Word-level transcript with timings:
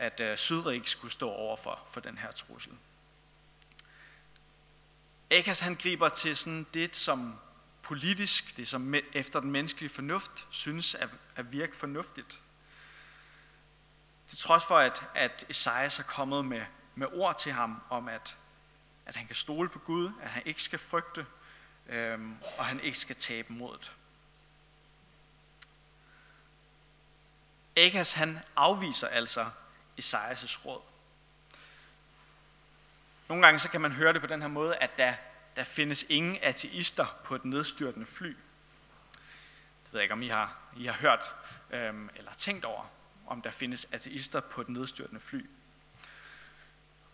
at 0.00 0.20
øh, 0.20 0.36
Sydrig 0.36 0.82
skulle 0.84 1.12
stå 1.12 1.30
over 1.30 1.56
for, 1.56 1.82
for 1.88 2.00
den 2.00 2.18
her 2.18 2.32
trussel. 2.32 2.72
Akas 5.30 5.60
han 5.60 5.74
griber 5.74 6.08
til 6.08 6.36
sådan 6.36 6.66
det, 6.74 6.96
som 6.96 7.38
politisk, 7.82 8.56
det 8.56 8.68
som 8.68 8.94
efter 9.12 9.40
den 9.40 9.50
menneskelige 9.50 9.90
fornuft, 9.90 10.46
synes 10.50 10.94
at, 10.94 11.08
at 11.36 11.52
virke 11.52 11.76
fornuftigt. 11.76 12.40
Til 14.28 14.38
trods 14.38 14.66
for, 14.66 14.78
at, 14.78 15.02
at 15.14 15.44
Esajas 15.48 15.98
er 15.98 16.02
kommet 16.02 16.44
med, 16.44 16.62
med 16.94 17.06
ord 17.12 17.38
til 17.38 17.52
ham 17.52 17.82
om, 17.90 18.08
at, 18.08 18.36
at 19.06 19.16
han 19.16 19.26
kan 19.26 19.36
stole 19.36 19.68
på 19.68 19.78
Gud, 19.78 20.10
at 20.22 20.28
han 20.28 20.42
ikke 20.46 20.62
skal 20.62 20.78
frygte, 20.78 21.26
øhm, 21.88 22.36
og 22.58 22.64
han 22.64 22.80
ikke 22.80 22.98
skal 22.98 23.16
tabe 23.16 23.52
modet. 23.52 23.92
Akas 27.76 28.12
han 28.12 28.40
afviser 28.56 29.08
altså 29.08 29.50
Esajas' 29.98 30.66
råd. 30.66 30.80
Nogle 33.28 33.44
gange 33.44 33.58
så 33.58 33.68
kan 33.68 33.80
man 33.80 33.92
høre 33.92 34.12
det 34.12 34.20
på 34.20 34.26
den 34.26 34.42
her 34.42 34.48
måde, 34.48 34.76
at 34.76 34.98
der, 34.98 35.14
der 35.56 35.64
findes 35.64 36.04
ingen 36.08 36.38
ateister 36.42 37.06
på 37.24 37.34
et 37.34 37.44
nedstyrtende 37.44 38.06
fly. 38.06 38.36
Det 39.84 39.92
ved 39.92 40.00
jeg 40.00 40.02
ikke, 40.02 40.12
om 40.12 40.22
I 40.22 40.28
har, 40.28 40.56
I 40.76 40.86
har 40.86 40.92
hørt 40.92 41.34
øhm, 41.70 42.10
eller 42.16 42.32
tænkt 42.32 42.64
over, 42.64 42.90
om 43.26 43.42
der 43.42 43.50
findes 43.50 43.92
ateister 43.92 44.40
på 44.40 44.60
et 44.60 44.68
nedstyrtende 44.68 45.20
fly. 45.20 45.46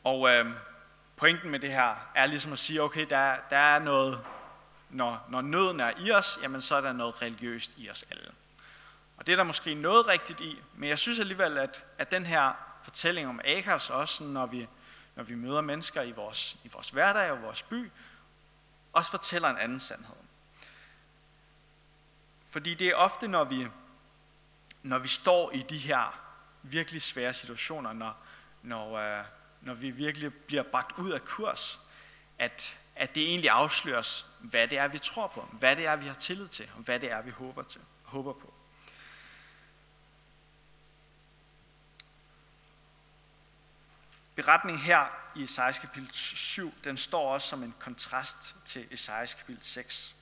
Og 0.04 0.28
øhm, 0.30 0.54
pointen 1.16 1.50
med 1.50 1.60
det 1.60 1.70
her 1.70 2.10
er 2.14 2.26
ligesom 2.26 2.52
at 2.52 2.58
sige, 2.58 2.82
okay, 2.82 3.06
der, 3.10 3.36
der 3.50 3.56
er 3.56 3.78
noget, 3.78 4.24
når, 4.90 5.26
når 5.28 5.40
nøden 5.40 5.80
er 5.80 5.92
i 5.98 6.10
os, 6.10 6.38
jamen 6.42 6.60
så 6.60 6.74
er 6.74 6.80
der 6.80 6.92
noget 6.92 7.22
religiøst 7.22 7.72
i 7.78 7.90
os 7.90 8.02
alle. 8.10 8.30
Og 9.16 9.26
det 9.26 9.32
er 9.32 9.36
der 9.36 9.44
måske 9.44 9.74
noget 9.74 10.06
rigtigt 10.06 10.40
i, 10.40 10.62
men 10.74 10.88
jeg 10.88 10.98
synes 10.98 11.18
alligevel, 11.18 11.58
at, 11.58 11.82
at 11.98 12.10
den 12.10 12.26
her 12.26 12.65
fortælling 12.86 13.28
om 13.28 13.40
Akers, 13.44 13.90
også 13.90 14.24
når 14.24 14.46
vi, 14.46 14.68
når 15.16 15.22
vi 15.22 15.34
møder 15.34 15.60
mennesker 15.60 16.02
i 16.02 16.12
vores, 16.12 16.56
i 16.64 16.68
vores 16.68 16.90
hverdag 16.90 17.30
og 17.30 17.42
vores 17.42 17.62
by, 17.62 17.90
også 18.92 19.10
fortæller 19.10 19.48
en 19.48 19.58
anden 19.58 19.80
sandhed. 19.80 20.16
Fordi 22.46 22.74
det 22.74 22.88
er 22.88 22.94
ofte, 22.94 23.28
når 23.28 23.44
vi, 23.44 23.68
når 24.82 24.98
vi 24.98 25.08
står 25.08 25.52
i 25.52 25.62
de 25.62 25.78
her 25.78 26.20
virkelig 26.62 27.02
svære 27.02 27.34
situationer, 27.34 27.92
når, 27.92 28.16
når, 28.62 28.96
øh, 28.96 29.24
når 29.60 29.74
vi 29.74 29.90
virkelig 29.90 30.34
bliver 30.34 30.62
bragt 30.62 30.98
ud 30.98 31.10
af 31.10 31.24
kurs, 31.24 31.80
at, 32.38 32.80
at 32.96 33.14
det 33.14 33.22
egentlig 33.22 33.50
afsløres, 33.50 34.26
hvad 34.40 34.68
det 34.68 34.78
er, 34.78 34.88
vi 34.88 34.98
tror 34.98 35.26
på, 35.26 35.48
hvad 35.52 35.76
det 35.76 35.86
er, 35.86 35.96
vi 35.96 36.06
har 36.06 36.14
tillid 36.14 36.48
til, 36.48 36.70
og 36.76 36.82
hvad 36.82 37.00
det 37.00 37.10
er, 37.10 37.22
vi 37.22 37.30
håber, 37.30 37.62
til, 37.62 37.80
håber 38.02 38.32
på. 38.32 38.54
Beretningen 44.36 44.82
her 44.82 45.06
i 45.34 45.42
Esajas 45.42 45.78
kapitel 45.78 46.08
7, 46.12 46.74
den 46.84 46.96
står 46.96 47.32
også 47.32 47.48
som 47.48 47.62
en 47.62 47.74
kontrast 47.78 48.54
til 48.64 48.86
Esajas 48.90 49.34
kapitel 49.34 49.62
6. 49.62 50.14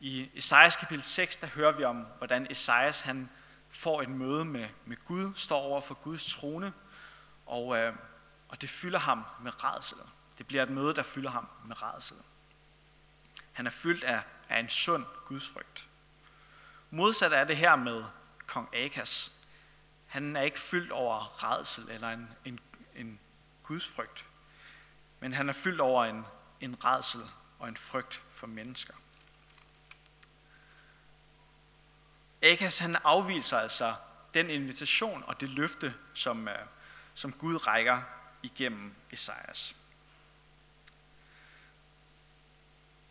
I 0.00 0.30
Esajas 0.34 0.76
kapitel 0.76 1.02
6, 1.02 1.38
der 1.38 1.46
hører 1.46 1.72
vi 1.72 1.84
om, 1.84 1.96
hvordan 1.96 2.46
Esajas 2.50 3.00
han 3.00 3.30
får 3.70 4.02
et 4.02 4.08
møde 4.08 4.44
med, 4.44 4.68
med 4.84 4.96
Gud, 5.04 5.32
står 5.34 5.60
over 5.60 5.80
for 5.80 5.94
Guds 5.94 6.34
trone, 6.34 6.72
og, 7.46 7.78
øh, 7.78 7.94
og 8.48 8.60
det 8.60 8.70
fylder 8.70 8.98
ham 8.98 9.24
med 9.42 9.64
redsel. 9.64 9.98
Det 10.38 10.46
bliver 10.46 10.62
et 10.62 10.70
møde, 10.70 10.94
der 10.94 11.02
fylder 11.02 11.30
ham 11.30 11.48
med 11.64 11.82
redsel. 11.82 12.16
Han 13.52 13.66
er 13.66 13.70
fyldt 13.70 14.04
af, 14.04 14.22
af 14.48 14.60
en 14.60 14.68
sund 14.68 15.04
gudsfrygt. 15.24 15.86
Modsat 16.90 17.32
er 17.32 17.44
det 17.44 17.56
her 17.56 17.76
med 17.76 18.04
kong 18.46 18.76
Akas. 18.76 19.32
Han 20.06 20.36
er 20.36 20.42
ikke 20.42 20.60
fyldt 20.60 20.92
over 20.92 21.44
redsel 21.44 21.90
eller 21.90 22.08
en, 22.08 22.28
en 22.44 22.60
en 22.98 23.20
gudsfrygt, 23.62 24.26
men 25.20 25.32
han 25.32 25.48
er 25.48 25.52
fyldt 25.52 25.80
over 25.80 26.04
en, 26.04 26.26
en 26.60 26.84
redsel 26.84 27.20
og 27.58 27.68
en 27.68 27.76
frygt 27.76 28.22
for 28.30 28.46
mennesker. 28.46 28.94
Akas 32.42 32.78
han 32.78 32.96
afviser 33.04 33.58
altså 33.58 33.94
den 34.34 34.50
invitation 34.50 35.24
og 35.26 35.40
det 35.40 35.48
løfte, 35.48 35.94
som, 36.14 36.48
øh, 36.48 36.58
som 37.14 37.32
Gud 37.32 37.66
rækker 37.66 38.00
igennem 38.42 38.94
Esajas. 39.12 39.76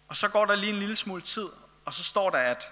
Og 0.07 0.15
så 0.15 0.29
går 0.29 0.45
der 0.45 0.55
lige 0.55 0.73
en 0.73 0.79
lille 0.79 0.95
smule 0.95 1.21
tid, 1.21 1.49
og 1.85 1.93
så 1.93 2.03
står 2.03 2.29
der, 2.29 2.39
at, 2.39 2.69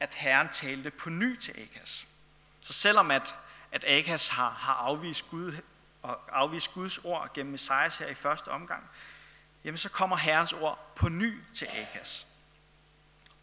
at 0.00 0.14
Herren 0.14 0.48
talte 0.48 0.90
på 0.90 1.10
ny 1.10 1.38
til 1.38 1.60
Akas. 1.60 2.06
Så 2.60 2.72
selvom 2.72 3.10
at, 3.10 3.34
at 3.72 3.84
Akas 3.84 4.28
har, 4.28 4.50
har 4.50 4.74
afvist 4.74 5.30
Gud 5.30 5.52
og 6.02 6.40
afvise 6.40 6.70
Guds 6.74 6.98
ord 6.98 7.34
gennem 7.34 7.52
Messias 7.52 7.98
her 7.98 8.06
i 8.06 8.14
første 8.14 8.48
omgang, 8.48 8.90
jamen 9.64 9.78
så 9.78 9.90
kommer 9.90 10.16
Herrens 10.16 10.52
ord 10.52 10.92
på 10.96 11.08
ny 11.08 11.40
til 11.54 11.68
Akas. 11.76 12.26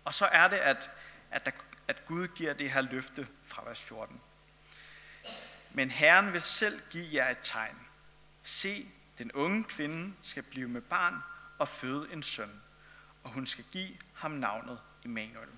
Og 0.06 0.14
så 0.14 0.26
er 0.26 0.48
det, 0.48 0.58
at, 0.58 0.92
at, 1.32 1.46
der, 1.46 1.52
at 1.88 2.06
Gud 2.06 2.28
giver 2.28 2.54
det 2.54 2.72
her 2.72 2.82
løfte 2.82 3.28
fra 3.44 3.64
vers 3.66 3.82
14. 3.82 4.22
Men 5.72 5.92
Herren 5.92 6.34
vil 6.34 6.42
selv 6.42 6.82
give 6.90 7.08
jer 7.14 7.30
et 7.30 7.38
tegn. 7.42 7.80
Se, 8.44 8.92
den 9.18 9.32
unge 9.32 9.64
kvinde 9.64 10.14
skal 10.22 10.44
blive 10.44 10.68
med 10.68 10.82
barn 10.82 11.16
og 11.60 11.68
føde 11.68 12.14
en 12.14 12.24
søn, 12.24 12.62
og 13.24 13.32
hun 13.32 13.46
skal 13.46 13.66
give 13.72 13.98
ham 14.14 14.32
navnet 14.32 14.80
Immanuel. 15.04 15.50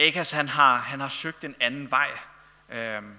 Akas 0.00 0.30
han 0.30 0.48
har, 0.48 0.76
han 0.76 1.00
har 1.00 1.08
søgt 1.08 1.44
en 1.44 1.54
anden 1.60 1.90
vej. 1.90 2.18
Øhm, 2.68 3.16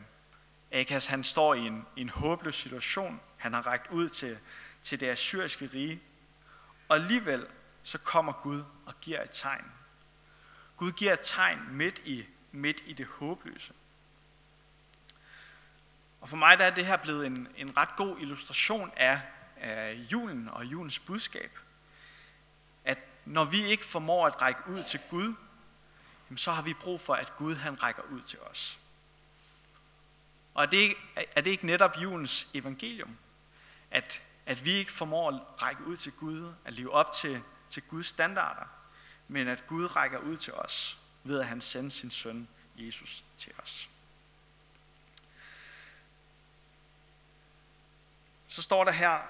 Akas 0.71 1.05
han 1.05 1.23
står 1.23 1.53
i 1.53 1.59
en, 1.59 1.85
i 1.95 2.01
en 2.01 2.09
håbløs 2.09 2.55
situation. 2.55 3.21
Han 3.37 3.53
har 3.53 3.67
rækket 3.67 3.91
ud 3.91 4.09
til, 4.09 4.37
til 4.83 4.99
det 4.99 5.09
assyriske 5.09 5.69
rige. 5.73 6.01
Og 6.89 6.95
alligevel 6.95 7.47
så 7.83 7.97
kommer 7.97 8.33
Gud 8.33 8.63
og 8.85 8.93
giver 9.01 9.23
et 9.23 9.29
tegn. 9.31 9.71
Gud 10.77 10.91
giver 10.91 11.13
et 11.13 11.19
tegn 11.23 11.59
midt 11.71 11.99
i, 12.05 12.25
midt 12.51 12.81
i 12.85 12.93
det 12.93 13.05
håbløse. 13.05 13.73
Og 16.21 16.29
for 16.29 16.37
mig 16.37 16.57
der 16.57 16.65
er 16.65 16.75
det 16.75 16.85
her 16.85 16.97
blevet 16.97 17.25
en, 17.25 17.47
en 17.55 17.77
ret 17.77 17.89
god 17.97 18.17
illustration 18.19 18.91
af, 18.97 19.21
af 19.57 19.93
julen 20.11 20.49
og 20.49 20.65
julens 20.65 20.99
budskab. 20.99 21.59
At 22.85 22.99
når 23.25 23.45
vi 23.45 23.65
ikke 23.65 23.85
formår 23.85 24.27
at 24.27 24.41
række 24.41 24.61
ud 24.67 24.83
til 24.83 24.99
Gud, 25.09 25.35
jamen 26.29 26.37
så 26.37 26.51
har 26.51 26.61
vi 26.61 26.73
brug 26.73 27.01
for, 27.01 27.13
at 27.13 27.35
Gud 27.35 27.55
han 27.55 27.83
rækker 27.83 28.03
ud 28.03 28.21
til 28.21 28.39
os. 28.39 28.79
Og 30.53 30.63
er 30.63 30.67
det, 30.67 30.95
er 31.15 31.41
det 31.41 31.51
ikke 31.51 31.65
netop 31.65 31.97
julens 32.01 32.49
evangelium? 32.53 33.17
At, 33.91 34.21
at 34.45 34.65
vi 34.65 34.71
ikke 34.71 34.91
formår 34.91 35.31
at 35.31 35.61
række 35.61 35.83
ud 35.83 35.97
til 35.97 36.11
Gud, 36.11 36.53
at 36.65 36.73
leve 36.73 36.91
op 36.91 37.11
til, 37.11 37.41
til 37.69 37.83
Guds 37.83 38.05
standarder, 38.05 38.65
men 39.27 39.47
at 39.47 39.67
Gud 39.67 39.95
rækker 39.95 40.19
ud 40.19 40.37
til 40.37 40.53
os, 40.53 40.99
ved 41.23 41.39
at 41.39 41.47
han 41.47 41.61
sender 41.61 41.89
sin 41.89 42.11
søn 42.11 42.47
Jesus 42.75 43.23
til 43.37 43.53
os. 43.63 43.89
Så 48.47 48.61
står 48.61 48.83
der 48.83 48.91
her, 48.91 49.21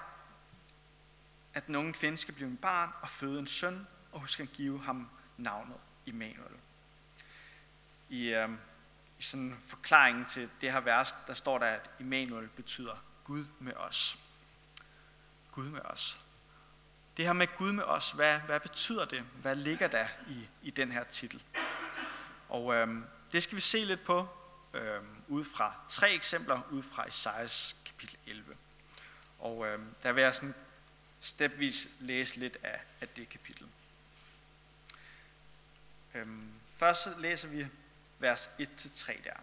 at 1.53 1.67
den 1.67 1.75
unge 1.75 1.93
kvinde 1.93 2.17
skal 2.17 2.33
blive 2.33 2.49
en 2.49 2.57
barn 2.57 2.89
og 3.01 3.09
føde 3.09 3.39
en 3.39 3.47
søn, 3.47 3.87
og 4.11 4.19
hun 4.19 4.27
skal 4.27 4.47
give 4.47 4.81
ham 4.83 5.09
navnet 5.37 5.77
Immanuel 6.05 6.59
i, 8.09 8.27
øh, 8.27 8.49
i 9.19 9.21
sådan 9.21 9.57
forklaringen 9.67 10.25
til 10.25 10.49
det 10.61 10.71
her 10.71 10.79
vers, 10.79 11.15
der 11.27 11.33
står 11.33 11.57
der, 11.57 11.65
at 11.65 11.89
Immanuel 11.99 12.47
betyder 12.47 13.03
Gud 13.23 13.45
med 13.59 13.73
os. 13.73 14.19
Gud 15.51 15.69
med 15.69 15.81
os. 15.83 16.19
Det 17.17 17.25
her 17.25 17.33
med 17.33 17.47
Gud 17.57 17.71
med 17.71 17.83
os, 17.83 18.11
hvad, 18.11 18.39
hvad 18.39 18.59
betyder 18.59 19.05
det? 19.05 19.21
Hvad 19.21 19.55
ligger 19.55 19.87
der 19.87 20.07
i, 20.27 20.47
i 20.61 20.69
den 20.69 20.91
her 20.91 21.03
titel? 21.03 21.43
Og 22.49 22.75
øh, 22.75 22.87
det 23.31 23.43
skal 23.43 23.55
vi 23.55 23.61
se 23.61 23.85
lidt 23.85 24.03
på 24.03 24.27
øh, 24.73 25.01
ud 25.27 25.43
fra 25.43 25.73
tre 25.89 26.11
eksempler 26.11 26.61
ud 26.71 26.83
fra 26.83 27.07
Isaias 27.07 27.75
kapitel 27.85 28.19
11. 28.27 28.55
Og 29.39 29.67
øh, 29.67 29.79
der 30.03 30.11
vil 30.11 30.21
jeg 30.21 30.35
sådan 30.35 30.55
stepvis 31.21 31.87
læse 31.99 32.39
lidt 32.39 32.57
af, 32.63 32.81
af 33.01 33.07
det 33.07 33.29
kapitel. 33.29 33.67
Øh, 36.13 36.27
først 36.69 37.07
læser 37.17 37.47
vi 37.47 37.67
vers 38.19 38.47
1-3 38.47 39.23
der. 39.23 39.33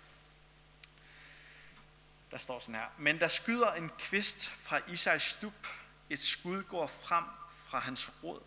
Der 2.31 2.37
står 2.37 2.59
sådan 2.59 2.75
her. 2.75 2.89
Men 2.99 3.21
der 3.21 3.29
skyder 3.29 3.73
en 3.73 3.91
kvist 3.99 4.51
fra 4.51 4.81
Isais 4.89 5.23
stup, 5.23 5.67
et 6.11 6.23
skud 6.23 6.63
går 6.63 6.87
frem 6.87 7.25
fra 7.51 7.79
hans 7.79 8.11
rod. 8.23 8.41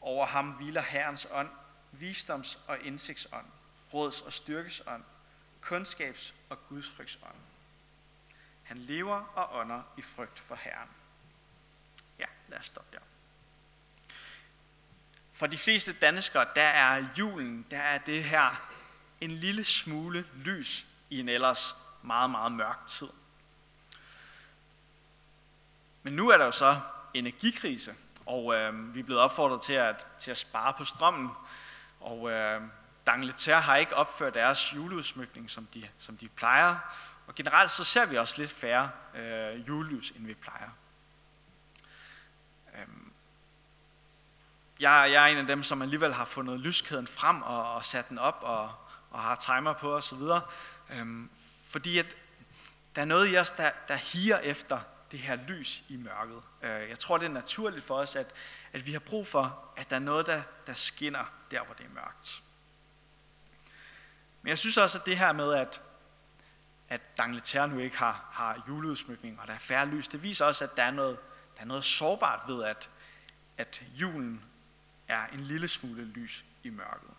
Over 0.00 0.26
ham 0.26 0.50
hviler 0.50 0.82
Herrens 0.82 1.26
ånd, 1.30 1.50
visdoms- 1.92 2.58
og 2.66 2.80
indsigtsånd, 2.80 3.46
råds- 3.94 4.26
og 4.26 4.32
styrkesånd, 4.32 5.04
kundskabs- 5.60 6.34
og 6.48 6.68
gudsfrygtsånd. 6.68 7.36
Han 8.62 8.78
lever 8.78 9.16
og 9.16 9.60
ånder 9.60 9.82
i 9.96 10.02
frygt 10.02 10.38
for 10.38 10.54
Herren. 10.54 10.88
Ja, 12.18 12.24
lad 12.48 12.58
os 12.58 12.66
stoppe 12.66 12.96
der. 12.96 13.02
For 15.32 15.46
de 15.46 15.58
fleste 15.58 15.92
danskere, 15.92 16.46
der 16.54 16.62
er 16.62 17.06
julen, 17.18 17.66
der 17.70 17.78
er 17.78 17.98
det 17.98 18.24
her 18.24 18.79
en 19.20 19.30
lille 19.30 19.64
smule 19.64 20.24
lys 20.34 20.86
i 21.10 21.20
en 21.20 21.28
ellers 21.28 21.74
meget, 22.02 22.30
meget 22.30 22.52
mørk 22.52 22.86
tid. 22.86 23.08
Men 26.02 26.12
nu 26.12 26.28
er 26.30 26.36
der 26.36 26.44
jo 26.44 26.52
så 26.52 26.80
energikrise, 27.14 27.94
og 28.26 28.54
øh, 28.54 28.94
vi 28.94 29.00
er 29.00 29.04
blevet 29.04 29.22
opfordret 29.22 29.62
til 29.62 29.72
at, 29.72 30.06
til 30.18 30.30
at 30.30 30.38
spare 30.38 30.74
på 30.78 30.84
strømmen. 30.84 31.30
Og 32.00 32.30
øh, 32.30 32.62
Dangleterre 33.06 33.60
har 33.60 33.76
ikke 33.76 33.96
opført 33.96 34.34
deres 34.34 34.74
juleudsmykning, 34.74 35.50
som 35.50 35.66
de, 35.74 35.88
som 35.98 36.16
de 36.16 36.28
plejer. 36.28 36.76
Og 37.26 37.34
generelt 37.34 37.70
så 37.70 37.84
ser 37.84 38.06
vi 38.06 38.16
også 38.16 38.38
lidt 38.38 38.50
færre 38.50 38.90
øh, 39.14 39.68
julelys, 39.68 40.10
end 40.10 40.26
vi 40.26 40.34
plejer. 40.34 40.70
Øhm, 42.78 43.12
jeg, 44.80 45.08
jeg 45.12 45.22
er 45.22 45.26
en 45.26 45.38
af 45.38 45.46
dem, 45.46 45.62
som 45.62 45.82
alligevel 45.82 46.14
har 46.14 46.24
fundet 46.24 46.60
lyskæden 46.60 47.06
frem 47.06 47.42
og, 47.42 47.74
og 47.74 47.84
sat 47.84 48.08
den 48.08 48.18
op 48.18 48.38
og, 48.42 48.72
og 49.10 49.20
har 49.20 49.36
timer 49.36 49.72
på 49.72 49.96
osv. 49.96 50.22
Øhm, 50.90 51.30
fordi 51.66 51.98
at 51.98 52.16
der 52.96 53.02
er 53.02 53.06
noget 53.06 53.32
i 53.32 53.36
os, 53.36 53.50
der, 53.50 53.70
der 53.88 53.94
higer 53.94 54.38
efter 54.38 54.80
det 55.10 55.18
her 55.18 55.36
lys 55.48 55.82
i 55.88 55.96
mørket. 55.96 56.42
Øh, 56.62 56.88
jeg 56.88 56.98
tror, 56.98 57.18
det 57.18 57.26
er 57.26 57.30
naturligt 57.30 57.84
for 57.84 57.94
os, 57.94 58.16
at, 58.16 58.26
at 58.72 58.86
vi 58.86 58.92
har 58.92 58.98
brug 58.98 59.26
for, 59.26 59.72
at 59.76 59.90
der 59.90 59.96
er 59.96 60.00
noget, 60.00 60.26
der, 60.26 60.42
der 60.66 60.74
skinner 60.74 61.24
der, 61.50 61.64
hvor 61.64 61.74
det 61.74 61.86
er 61.86 61.94
mørkt. 61.94 62.42
Men 64.42 64.48
jeg 64.48 64.58
synes 64.58 64.76
også, 64.76 64.98
at 64.98 65.06
det 65.06 65.18
her 65.18 65.32
med, 65.32 65.54
at, 65.54 65.82
at 66.88 67.16
Dangleterre 67.16 67.68
nu 67.68 67.78
ikke 67.78 67.98
har, 67.98 68.28
har 68.32 68.64
juleudsmykning, 68.68 69.40
og 69.40 69.46
der 69.46 69.52
er 69.52 69.58
færre 69.58 69.86
lys, 69.86 70.08
det 70.08 70.22
viser 70.22 70.44
også, 70.44 70.64
at 70.64 70.70
der 70.76 70.82
er 70.82 70.90
noget, 70.90 71.18
der 71.56 71.62
er 71.62 71.66
noget 71.66 71.84
sårbart 71.84 72.40
ved, 72.48 72.64
at, 72.64 72.90
at 73.58 73.82
julen 73.94 74.44
er 75.08 75.26
en 75.26 75.40
lille 75.40 75.68
smule 75.68 76.04
lys 76.04 76.44
i 76.62 76.70
mørket. 76.70 77.10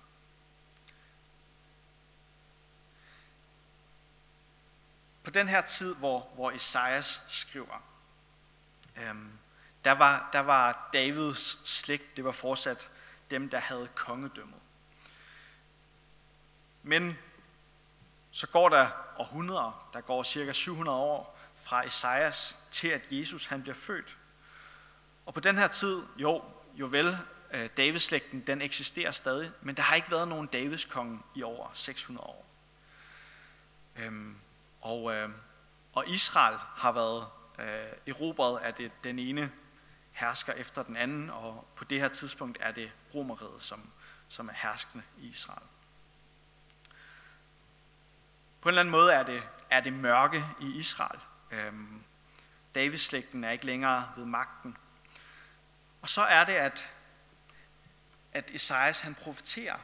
På 5.24 5.32
den 5.32 5.48
her 5.48 5.62
tid, 5.62 5.96
hvor, 5.96 6.32
hvor 6.36 6.52
Esajas 6.52 7.22
skriver, 7.30 7.84
øhm, 8.98 9.32
der, 9.86 9.92
var, 9.92 10.30
der 10.34 10.40
var 10.40 10.90
Davids 10.94 11.70
slægt, 11.70 12.18
det 12.18 12.26
var 12.26 12.32
fortsat 12.32 12.90
dem, 13.32 13.50
der 13.50 13.60
havde 13.60 13.88
kongedømmet. 13.96 14.60
Men 16.84 17.18
så 18.32 18.48
går 18.48 18.70
der 18.70 18.88
århundreder, 19.18 19.90
der 19.94 20.02
går 20.02 20.24
cirka 20.24 20.54
700 20.54 20.98
år 20.98 21.40
fra 21.56 21.86
Esajas 21.86 22.58
til 22.72 22.88
at 22.88 23.02
Jesus 23.12 23.46
han 23.46 23.62
bliver 23.62 23.76
født. 23.76 24.18
Og 25.26 25.34
på 25.34 25.40
den 25.40 25.58
her 25.58 25.68
tid, 25.68 26.02
jo, 26.18 26.44
jo 26.74 26.86
vel, 26.86 27.08
øh, 27.08 27.60
Davids 27.60 27.72
Davidslægten, 27.78 28.42
den 28.48 28.62
eksisterer 28.62 29.12
stadig, 29.12 29.52
men 29.62 29.76
der 29.76 29.82
har 29.82 29.96
ikke 29.96 30.12
været 30.12 30.28
nogen 30.28 30.48
Davids 30.48 30.86
konge 30.86 31.20
i 31.36 31.44
over 31.44 31.72
600 31.74 32.28
år. 32.28 32.46
Øhm, 33.96 34.38
og, 34.82 35.14
øh, 35.14 35.30
og 35.94 36.10
Israel 36.10 36.58
har 36.58 36.92
været 36.92 37.28
øh, 37.60 38.14
erobret 38.16 38.60
af 38.60 38.74
det, 38.74 38.92
den 39.04 39.20
ene 39.20 39.52
hersker 40.12 40.54
efter 40.54 40.84
den 40.84 40.96
anden, 40.96 41.30
og 41.30 41.68
på 41.76 41.84
det 41.84 42.00
her 42.00 42.08
tidspunkt 42.08 42.58
er 42.62 42.72
det 42.72 42.92
romeriet, 43.16 43.62
som, 43.62 43.90
som 44.30 44.50
er 44.50 44.54
herskende 44.54 45.04
i 45.18 45.28
Israel. 45.28 45.68
På 48.62 48.70
en 48.70 48.72
eller 48.72 48.80
anden 48.80 48.92
måde 48.92 49.14
er 49.14 49.24
det, 49.24 49.44
er 49.70 49.80
det 49.80 49.94
mørke 49.94 50.44
i 50.62 50.72
Israel. 50.72 51.20
Øhm, 51.52 52.04
Davidslægten 52.76 53.44
er 53.44 53.50
ikke 53.50 53.66
længere 53.66 54.12
ved 54.18 54.26
magten. 54.26 54.78
Og 56.02 56.10
så 56.10 56.22
er 56.22 56.44
det, 56.44 56.54
at, 56.54 56.90
at 58.34 58.52
Esajas 58.52 59.00
han 59.00 59.16
profeterer, 59.16 59.78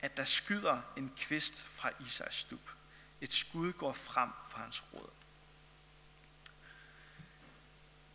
at 0.00 0.16
der 0.16 0.24
skyder 0.24 0.80
en 0.96 1.12
kvist 1.16 1.62
fra 1.62 1.90
Isais 2.00 2.34
stup. 2.34 2.75
Et 3.20 3.32
skud 3.32 3.72
går 3.72 3.92
frem 3.92 4.30
fra 4.44 4.60
hans 4.60 4.84
rod. 4.94 5.08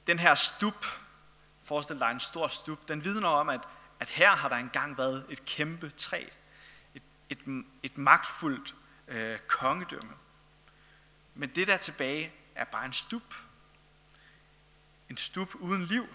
Den 0.08 0.20
her 0.20 0.36
stup, 0.36 0.86
forestil 1.64 2.00
dig 2.00 2.12
en 2.12 2.20
stor 2.20 2.48
stup, 2.48 2.88
den 2.88 3.04
vidner 3.04 3.28
om, 3.28 3.50
at, 3.50 3.62
at 4.00 4.10
her 4.10 4.36
har 4.36 4.50
der 4.50 4.56
engang 4.56 4.98
været 4.98 5.26
et 5.30 5.46
kæmpe 5.46 5.90
træ. 5.90 6.26
Et, 6.96 7.04
et, 7.30 7.66
et 7.84 7.98
magtfuldt 7.98 8.76
øh, 9.08 9.40
kongedømme. 9.40 10.14
Men 11.36 11.56
det 11.56 11.68
der 11.68 11.78
tilbage 11.78 12.34
er 12.56 12.64
bare 12.64 12.86
en 12.86 12.94
stup. 12.94 13.36
En 15.10 15.18
stup 15.18 15.56
uden 15.56 15.86
liv. 15.86 16.08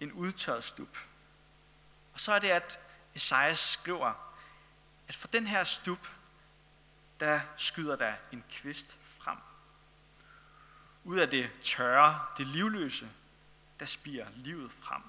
En 0.00 0.12
udtørret 0.12 0.64
stup. 0.64 0.98
Og 2.12 2.20
så 2.20 2.32
er 2.32 2.38
det, 2.38 2.48
at 2.48 2.78
Esajas 3.14 3.58
skriver, 3.58 4.12
at 5.08 5.16
for 5.16 5.28
den 5.28 5.46
her 5.46 5.64
stup, 5.64 6.08
der 7.24 7.40
skyder 7.56 7.96
der 7.96 8.14
en 8.32 8.44
kvist 8.50 8.98
frem. 9.04 9.38
Ud 11.04 11.18
af 11.18 11.30
det 11.30 11.50
tørre, 11.62 12.26
det 12.38 12.46
livløse, 12.46 13.10
der 13.80 13.86
spiger 13.86 14.26
livet 14.34 14.72
frem. 14.72 15.02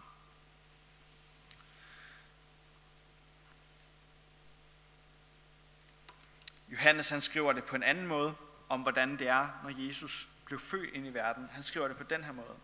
Johannes 6.72 7.10
han 7.10 7.22
skriver 7.22 7.54
det 7.54 7.64
på 7.64 7.76
en 7.76 7.84
anden 7.84 8.08
måde, 8.08 8.36
om 8.70 8.82
hvordan 8.82 9.20
det 9.20 9.28
er, 9.28 9.50
når 9.64 9.88
Jesus 9.88 10.28
blev 10.46 10.60
født 10.60 10.94
ind 10.94 11.08
i 11.08 11.14
verden. 11.14 11.50
Han 11.52 11.64
skriver 11.64 11.88
det 11.88 11.98
på 11.98 12.04
den 12.04 12.24
her 12.24 12.32
måde, 12.32 12.58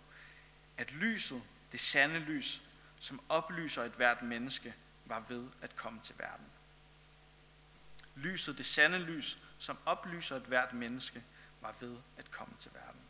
at 0.77 0.91
lyset, 0.91 1.43
det 1.71 1.79
sande 1.79 2.19
lys, 2.19 2.61
som 2.99 3.21
oplyser 3.29 3.83
et 3.83 3.91
hvert 3.91 4.21
menneske, 4.21 4.73
var 5.05 5.23
ved 5.29 5.47
at 5.61 5.75
komme 5.75 5.99
til 5.99 6.15
verden. 6.17 6.45
Lyset, 8.15 8.57
det 8.57 8.65
sande 8.65 8.97
lys, 8.99 9.37
som 9.59 9.77
oplyser 9.85 10.35
et 10.35 10.43
hvert 10.43 10.73
menneske, 10.73 11.23
var 11.61 11.75
ved 11.79 11.97
at 12.17 12.31
komme 12.31 12.53
til 12.57 12.71
verden. 12.73 13.01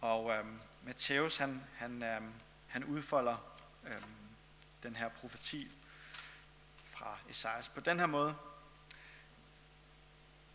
Og 0.00 0.30
øhm, 0.30 0.60
Matthæus, 0.82 1.36
han, 1.36 1.66
han, 1.74 2.02
øhm, 2.02 2.32
han 2.68 2.84
udfolder 2.84 3.36
øhm, 3.86 4.16
den 4.82 4.96
her 4.96 5.08
profeti 5.08 5.70
fra 6.84 7.18
Esajas 7.28 7.68
på 7.68 7.80
den 7.80 7.98
her 7.98 8.06
måde. 8.06 8.36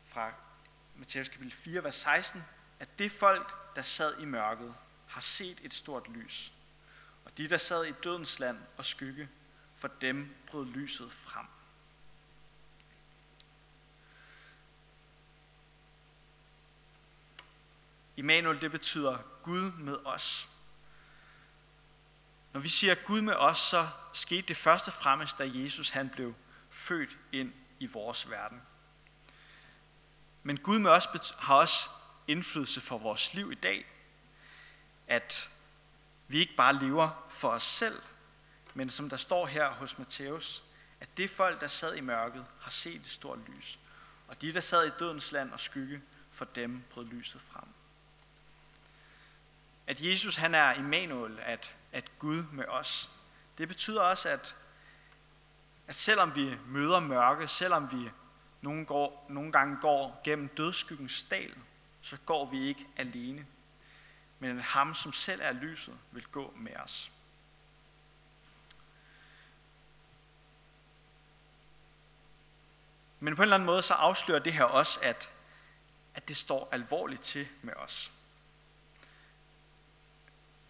Fra 0.06 0.34
Matthæus 0.96 1.30
kapitel 1.30 1.52
4, 1.52 1.84
vers 1.84 1.96
16, 1.96 2.44
at 2.80 3.00
det 3.00 3.12
folk, 3.12 3.76
der 3.76 3.82
sad 3.82 4.20
i 4.20 4.26
mørket, 4.26 4.76
har 5.08 5.22
set 5.22 5.60
et 5.64 5.74
stort 5.74 6.08
lys. 6.08 6.52
Og 7.26 7.38
de, 7.38 7.50
der 7.50 7.58
sad 7.58 7.86
i 7.86 7.92
dødens 7.92 8.40
land 8.40 8.60
og 8.78 8.86
skygge, 8.86 9.30
for 9.82 9.88
dem 9.88 10.36
brød 10.48 10.66
lyset 10.66 11.12
frem. 11.12 11.46
Immanuel, 18.18 18.62
det 18.62 18.72
betyder 18.72 19.18
Gud 19.44 19.72
med 19.72 19.98
os. 20.06 20.50
Når 22.54 22.60
vi 22.60 22.70
siger 22.70 22.96
Gud 22.96 23.22
med 23.22 23.34
os, 23.34 23.58
så 23.58 23.88
skete 24.14 24.48
det 24.48 24.58
første 24.58 24.90
og 24.90 24.94
fremmest, 24.94 25.38
da 25.38 25.50
Jesus 25.54 25.90
han 25.90 26.10
blev 26.10 26.34
født 26.70 27.18
ind 27.32 27.54
i 27.80 27.86
vores 27.86 28.30
verden. 28.30 28.62
Men 30.44 30.58
Gud 30.58 30.80
med 30.80 30.92
os 30.92 31.34
har 31.40 31.56
også 31.56 31.90
indflydelse 32.28 32.82
for 32.82 32.98
vores 32.98 33.34
liv 33.34 33.52
i 33.52 33.56
dag. 33.56 33.86
At 35.08 35.50
vi 36.28 36.40
ikke 36.40 36.56
bare 36.56 36.74
lever 36.74 37.28
for 37.30 37.50
os 37.50 37.64
selv, 37.64 38.02
men 38.74 38.90
som 38.90 39.10
der 39.10 39.18
står 39.18 39.46
her 39.46 39.70
hos 39.70 39.98
Matthæus, 39.98 40.64
at 41.00 41.18
det 41.18 41.30
folk, 41.30 41.62
der 41.62 41.68
sad 41.68 41.96
i 41.96 42.02
mørket, 42.02 42.46
har 42.62 42.72
set 42.72 42.96
et 42.96 43.08
stort 43.08 43.40
lys. 43.48 43.80
Og 44.28 44.42
de, 44.42 44.54
der 44.54 44.60
sad 44.60 44.88
i 44.88 44.92
dødens 45.00 45.32
land 45.32 45.52
og 45.52 45.60
skygge, 45.60 46.02
for 46.32 46.46
dem 46.46 46.84
brød 46.90 47.06
lyset 47.06 47.42
frem. 47.42 47.68
At 49.88 50.02
Jesus 50.02 50.36
han 50.36 50.56
er 50.56 50.74
Immanuel, 50.74 51.40
at, 51.40 51.74
at 51.92 52.20
Gud 52.20 52.44
med 52.44 52.66
os, 52.66 53.10
det 53.58 53.68
betyder 53.68 54.02
også, 54.02 54.30
at, 54.30 54.56
at 55.88 55.96
selvom 55.96 56.36
vi 56.36 56.58
møder 56.68 57.00
mørke, 57.00 57.48
selvom 57.48 57.92
vi 57.92 58.10
nogle, 58.62 58.86
går, 58.86 59.26
nogle 59.30 59.52
gange 59.52 59.78
går 59.82 60.22
gennem 60.24 60.48
dødskyggens 60.48 61.24
dal, 61.24 61.54
så 62.02 62.18
går 62.26 62.46
vi 62.46 62.68
ikke 62.68 62.88
alene, 62.98 63.46
men 64.40 64.58
at 64.58 64.64
ham, 64.64 64.94
som 64.94 65.14
selv 65.14 65.42
er 65.44 65.52
lyset, 65.52 65.98
vil 66.12 66.26
gå 66.26 66.54
med 66.58 66.76
os. 66.76 67.12
Men 73.24 73.36
på 73.36 73.42
en 73.42 73.44
eller 73.44 73.56
anden 73.56 73.66
måde 73.66 73.82
så 73.82 73.94
afslører 73.94 74.40
det 74.40 74.54
her 74.54 74.64
også, 74.64 75.00
at, 75.04 75.30
at 76.16 76.28
det 76.28 76.38
står 76.38 76.70
alvorligt 76.72 77.22
til 77.22 77.48
med 77.62 77.74
os. 77.74 78.12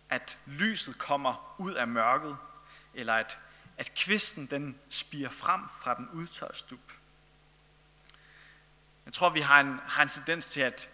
At 0.09 0.37
lyset 0.45 0.97
kommer 0.97 1.55
ud 1.57 1.73
af 1.73 1.87
mørket, 1.87 2.37
eller 2.93 3.13
at, 3.13 3.37
at 3.77 3.93
kvisten 3.95 4.45
den 4.45 4.79
spiger 4.89 5.29
frem 5.29 5.69
fra 5.69 5.95
den 5.95 6.09
udtørrede 6.09 6.57
stup. 6.57 6.91
Jeg 9.05 9.13
tror, 9.13 9.29
vi 9.29 9.41
har 9.41 9.59
en, 9.59 9.79
har 9.85 10.03
en 10.03 10.09
tendens 10.09 10.49
til, 10.49 10.61
at, 10.61 10.89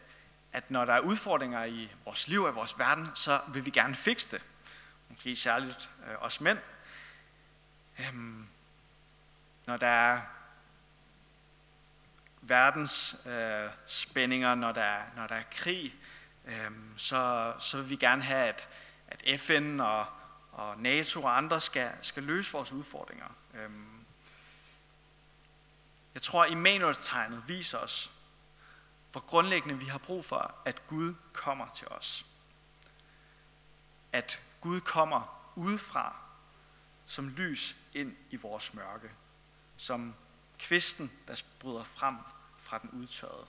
at 0.54 0.72
når 0.72 0.86
der 0.86 0.94
er 0.94 1.00
udfordringer 1.00 1.64
i 1.64 1.92
vores 2.06 2.28
liv 2.28 2.44
og 2.44 2.50
i 2.52 2.54
vores 2.54 2.80
verden, 2.80 3.10
så 3.16 3.42
vil 3.48 3.66
vi 3.66 3.72
gerne 3.72 3.96
fikse 3.96 4.32
det. 4.32 4.44
Måske 5.10 5.36
særligt 5.36 5.90
øh, 6.08 6.16
os 6.24 6.42
mænd. 6.42 6.60
Øhm, 8.00 8.50
når 9.68 9.78
der 9.78 9.88
er 9.88 10.22
verdens 12.50 13.18
øh, 13.25 13.70
spændinger, 13.88 14.56
når 14.56 14.72
der, 14.72 14.82
er, 14.82 15.04
når 15.16 15.27
der 15.27 15.36
er 15.36 15.44
krig, 15.51 15.96
øh, 16.46 16.72
så, 16.98 17.54
så 17.60 17.77
vil 17.77 17.89
vi 17.89 17.96
gerne 17.96 18.24
have, 18.24 18.48
at, 18.48 18.68
at 19.08 19.39
FN 19.39 19.80
og, 19.80 20.06
og 20.51 20.80
NATO 20.80 21.24
og 21.24 21.38
andre 21.38 21.62
skal, 21.62 21.92
skal 22.01 22.24
løse 22.24 22.51
vores 22.51 22.72
udfordringer. 22.72 23.27
Øh, 23.54 23.70
jeg 26.13 26.22
tror, 26.22 26.44
at 26.44 26.51
Immanuels-tegnet 26.51 27.44
viser 27.48 27.77
os, 27.77 28.12
hvor 29.12 29.22
grundlæggende 29.22 29.80
vi 29.80 29.86
har 29.86 29.98
brug 29.98 30.25
for, 30.25 30.56
at 30.66 30.88
Gud 30.88 31.16
kommer 31.34 31.70
til 31.70 31.88
os. 31.88 32.25
At 34.12 34.42
Gud 34.62 34.80
kommer 34.80 35.51
udefra 35.56 36.16
som 37.06 37.30
lys 37.30 37.75
ind 37.94 38.16
i 38.30 38.36
vores 38.36 38.74
mørke. 38.74 39.10
Som 39.77 40.16
kvisten, 40.60 41.12
der 41.28 41.44
bryder 41.60 41.84
frem 41.84 42.18
fra 42.58 42.78
den 42.78 42.90
udtørrede 42.90 43.48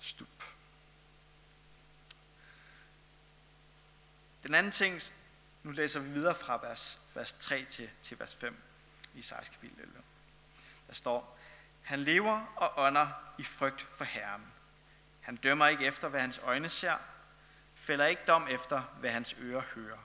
stup. 0.00 0.44
Den 4.42 4.54
anden 4.54 4.72
ting, 4.72 5.00
nu 5.62 5.70
læser 5.70 6.00
vi 6.00 6.08
videre 6.08 6.34
fra 6.34 6.58
vers, 6.62 7.00
vers 7.14 7.34
3 7.34 7.64
til, 7.64 7.90
til 8.02 8.18
vers 8.18 8.34
5 8.34 8.62
i 9.14 9.22
16 9.22 9.54
kapitel 9.54 9.80
11. 9.80 10.02
Der 10.86 10.94
står, 10.94 11.38
han 11.82 12.02
lever 12.02 12.52
og 12.56 12.72
ånder 12.76 13.08
i 13.38 13.42
frygt 13.42 13.82
for 13.82 14.04
Herren. 14.04 14.52
Han 15.20 15.36
dømmer 15.36 15.66
ikke 15.66 15.84
efter, 15.84 16.08
hvad 16.08 16.20
hans 16.20 16.38
øjne 16.38 16.68
ser, 16.68 16.96
fælder 17.74 18.06
ikke 18.06 18.22
dom 18.26 18.48
efter, 18.48 18.82
hvad 18.82 19.10
hans 19.10 19.36
ører 19.40 19.62
hører. 19.74 19.98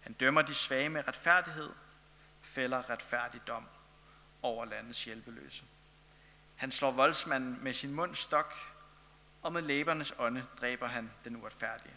Han 0.00 0.12
dømmer 0.12 0.42
de 0.42 0.54
svage 0.54 0.88
med 0.88 1.08
retfærdighed, 1.08 1.70
fælder 2.42 2.90
retfærdig 2.90 3.46
dom 3.46 3.68
over 4.46 4.64
landets 4.64 5.04
hjælpeløse. 5.04 5.64
Han 6.56 6.72
slår 6.72 6.90
voldsmanden 6.90 7.58
med 7.64 7.72
sin 7.72 7.94
mund 7.94 8.14
stok, 8.14 8.54
og 9.42 9.52
med 9.52 9.62
læbernes 9.62 10.14
ånde 10.18 10.46
dræber 10.60 10.86
han 10.86 11.10
den 11.24 11.36
uretfærdige. 11.36 11.94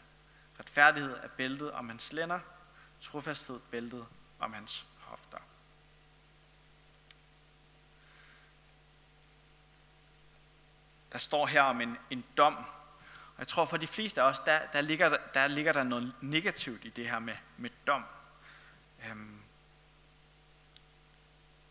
Retfærdighed 0.59 1.17
er 1.23 1.27
bæltet 1.27 1.71
om 1.71 1.89
hans 1.89 2.13
lænder, 2.13 2.39
trofasthed 3.01 3.59
bæltet 3.71 4.05
om 4.39 4.53
hans 4.53 4.85
hofter. 4.99 5.37
Der 11.11 11.17
står 11.17 11.45
her 11.45 11.61
om 11.61 11.81
en, 11.81 11.97
en 12.09 12.25
dom, 12.37 12.55
og 12.55 13.39
jeg 13.39 13.47
tror 13.47 13.65
for 13.65 13.77
de 13.77 13.87
fleste 13.87 14.21
af 14.21 14.25
os, 14.25 14.39
der, 14.39 14.59
der, 14.73 14.81
ligger, 14.81 15.17
der 15.33 15.47
ligger 15.47 15.73
der 15.73 15.83
noget 15.83 16.13
negativt 16.21 16.85
i 16.85 16.89
det 16.89 17.09
her 17.09 17.19
med, 17.19 17.35
med 17.57 17.69
dom. 17.87 18.03
Øhm, 19.07 19.41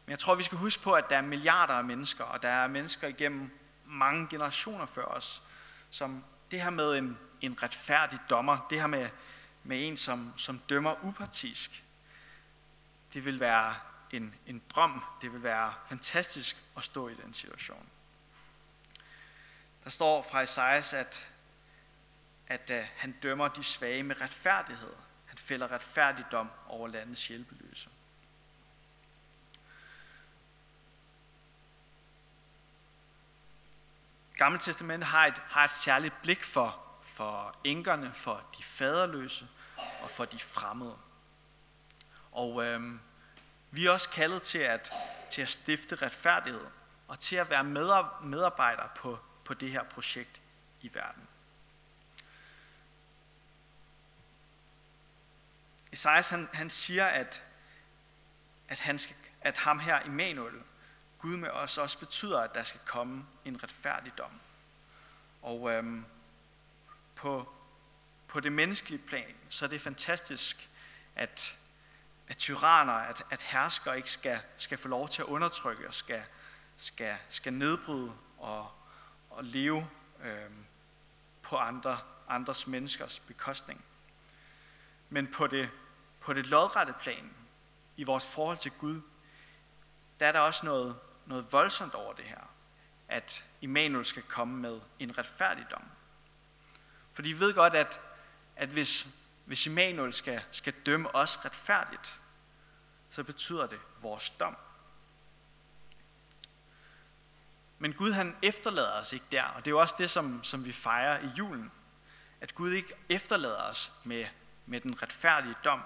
men 0.09 0.11
jeg 0.11 0.19
tror, 0.19 0.35
vi 0.35 0.43
skal 0.43 0.59
huske 0.59 0.83
på, 0.83 0.93
at 0.93 1.11
der 1.11 1.17
er 1.17 1.21
milliarder 1.21 1.75
af 1.75 1.85
mennesker, 1.85 2.25
og 2.25 2.43
der 2.43 2.49
er 2.49 2.67
mennesker 2.67 3.09
igennem 3.09 3.51
mange 3.87 4.29
generationer 4.29 4.87
før 4.87 5.05
os, 5.05 5.43
som 5.91 6.25
det 6.51 6.63
her 6.63 6.71
med 6.71 6.99
en, 6.99 7.19
en 7.41 7.63
retfærdig 7.63 8.19
dommer, 8.31 8.67
det 8.71 8.81
her 8.81 8.87
med, 8.87 9.09
med 9.65 9.87
en, 9.87 9.97
som, 9.97 10.33
som 10.37 10.59
dømmer 10.59 11.05
upartisk, 11.05 11.85
det 13.15 13.25
vil 13.25 13.41
være 13.41 13.75
en, 14.11 14.35
en 14.47 14.63
drøm, 14.75 15.05
det 15.23 15.33
vil 15.33 15.43
være 15.43 15.75
fantastisk 15.89 16.57
at 16.77 16.85
stå 16.85 17.09
i 17.09 17.15
den 17.15 17.35
situation. 17.35 17.89
Der 19.85 19.91
står 19.91 20.23
fra 20.23 20.43
Esajas, 20.43 20.93
at, 20.93 21.29
at 22.47 22.71
uh, 22.71 22.87
han 22.97 23.13
dømmer 23.23 23.49
de 23.49 23.65
svage 23.65 24.03
med 24.03 24.21
retfærdighed. 24.21 24.95
Han 25.27 25.39
fælder 25.39 25.73
retfærdig 25.73 26.25
dom 26.33 26.51
over 26.69 26.89
landets 26.89 27.29
hjælpeløse. 27.29 27.91
Gamle 34.39 34.59
Testament 34.59 35.05
har 35.05 35.27
et, 35.27 35.39
har 35.39 35.65
et 35.65 35.71
særligt 35.71 36.23
blik 36.23 36.45
for, 36.45 36.85
for 37.03 37.55
enkerne, 37.65 38.15
for 38.15 38.45
de 38.59 38.63
faderløse 38.63 39.49
og 40.03 40.11
for 40.11 40.25
de 40.25 40.39
fremmede. 40.39 40.97
Og 42.33 42.65
øhm, 42.65 43.01
vi 43.71 43.87
er 43.87 43.91
også 43.91 44.11
kaldet 44.11 44.43
til 44.43 44.59
at, 44.59 44.93
til 45.31 45.43
at 45.43 45.49
stifte 45.49 45.95
retfærdighed 45.95 46.67
og 47.09 47.21
til 47.21 47.37
at 47.37 47.51
være 47.51 47.65
medarbejdere 48.23 48.89
på, 48.97 49.19
på 49.45 49.55
det 49.55 49.71
her 49.71 49.83
projekt 49.83 50.43
i 50.81 50.91
verden. 50.95 51.29
Esajas 55.93 56.31
han, 56.31 56.49
han 56.53 56.71
siger, 56.71 57.07
at, 57.07 57.43
at, 58.69 58.81
han 58.81 58.99
skal, 58.99 59.17
at 59.41 59.59
ham 59.59 59.79
her, 59.79 60.01
Immanuel, 60.01 60.63
Gud 61.19 61.37
med 61.37 61.51
os 61.51 61.79
også 61.79 61.99
betyder, 61.99 62.41
at 62.41 62.55
der 62.55 62.63
skal 62.63 62.81
komme 62.87 63.27
en 63.45 63.63
retfærdig 63.63 64.19
dom. 64.19 64.41
Og 65.43 65.73
øhm, 65.73 66.05
på, 67.15 67.53
på 68.29 68.41
det 68.41 68.53
menneskelige 68.53 69.03
plan, 69.09 69.35
så 69.49 69.65
er 69.65 69.69
det 69.69 69.81
fantastisk, 69.81 70.69
at, 71.17 71.59
at 72.29 72.37
tyranner, 72.37 72.93
at, 72.93 73.23
at 73.31 73.43
herskere 73.43 73.97
ikke 73.97 74.11
skal, 74.11 74.41
skal 74.57 74.79
få 74.79 74.89
lov 74.89 75.09
til 75.09 75.23
at 75.23 75.29
undertrykke 75.29 75.87
og 75.87 75.95
skal, 75.95 76.23
skal, 76.77 77.17
skal 77.29 77.53
nedbryde 77.53 78.13
og, 78.39 78.71
og 79.31 79.45
leve 79.45 79.89
øhm, 80.25 80.65
på 81.43 81.57
andre, 81.57 81.99
andres 82.29 82.67
menneskers 82.67 83.19
bekostning. 83.19 83.85
Men 85.11 85.27
på 85.27 85.47
det, 85.47 85.71
på 86.21 86.33
det 86.33 86.47
lodrette 86.47 86.95
plan, 87.01 87.31
i 87.97 88.05
vores 88.05 88.35
forhold 88.35 88.59
til 88.59 88.73
Gud, 88.73 89.01
der 90.21 90.27
er 90.27 90.33
der 90.33 90.41
også 90.41 90.67
noget, 90.67 90.97
noget 91.29 91.53
voldsomt 91.53 91.95
over 91.95 92.13
det 92.13 92.25
her, 92.25 92.51
at 93.09 93.45
Immanuel 93.61 94.05
skal 94.05 94.23
komme 94.23 94.61
med 94.61 94.81
en 94.99 95.19
retfærdigdom. 95.19 95.83
For 97.13 97.23
de 97.23 97.41
ved 97.41 97.55
godt, 97.55 97.75
at, 97.75 98.01
at 98.57 98.69
hvis, 98.69 99.07
hvis 99.45 99.67
Immanuel 99.67 100.13
skal, 100.13 100.43
skal 100.51 100.75
dømme 100.87 101.15
os 101.15 101.45
retfærdigt, 101.45 102.21
så 103.11 103.25
betyder 103.25 103.67
det 103.67 103.81
vores 104.01 104.31
dom. 104.31 104.57
Men 107.79 107.93
Gud 107.93 108.13
han 108.13 108.37
efterlader 108.43 109.01
os 109.01 109.13
ikke 109.13 109.27
der, 109.33 109.45
og 109.45 109.65
det 109.65 109.67
er 109.67 109.71
jo 109.71 109.81
også 109.81 109.95
det, 109.99 110.11
som, 110.11 110.45
som 110.45 110.65
vi 110.65 110.73
fejrer 110.73 111.19
i 111.19 111.27
julen. 111.39 111.73
At 112.41 112.55
Gud 112.55 112.73
ikke 112.73 112.95
efterlader 113.09 113.63
os 113.63 113.93
med, 114.05 114.27
med 114.67 114.81
den 114.81 115.03
retfærdige 115.03 115.55
dom, 115.65 115.81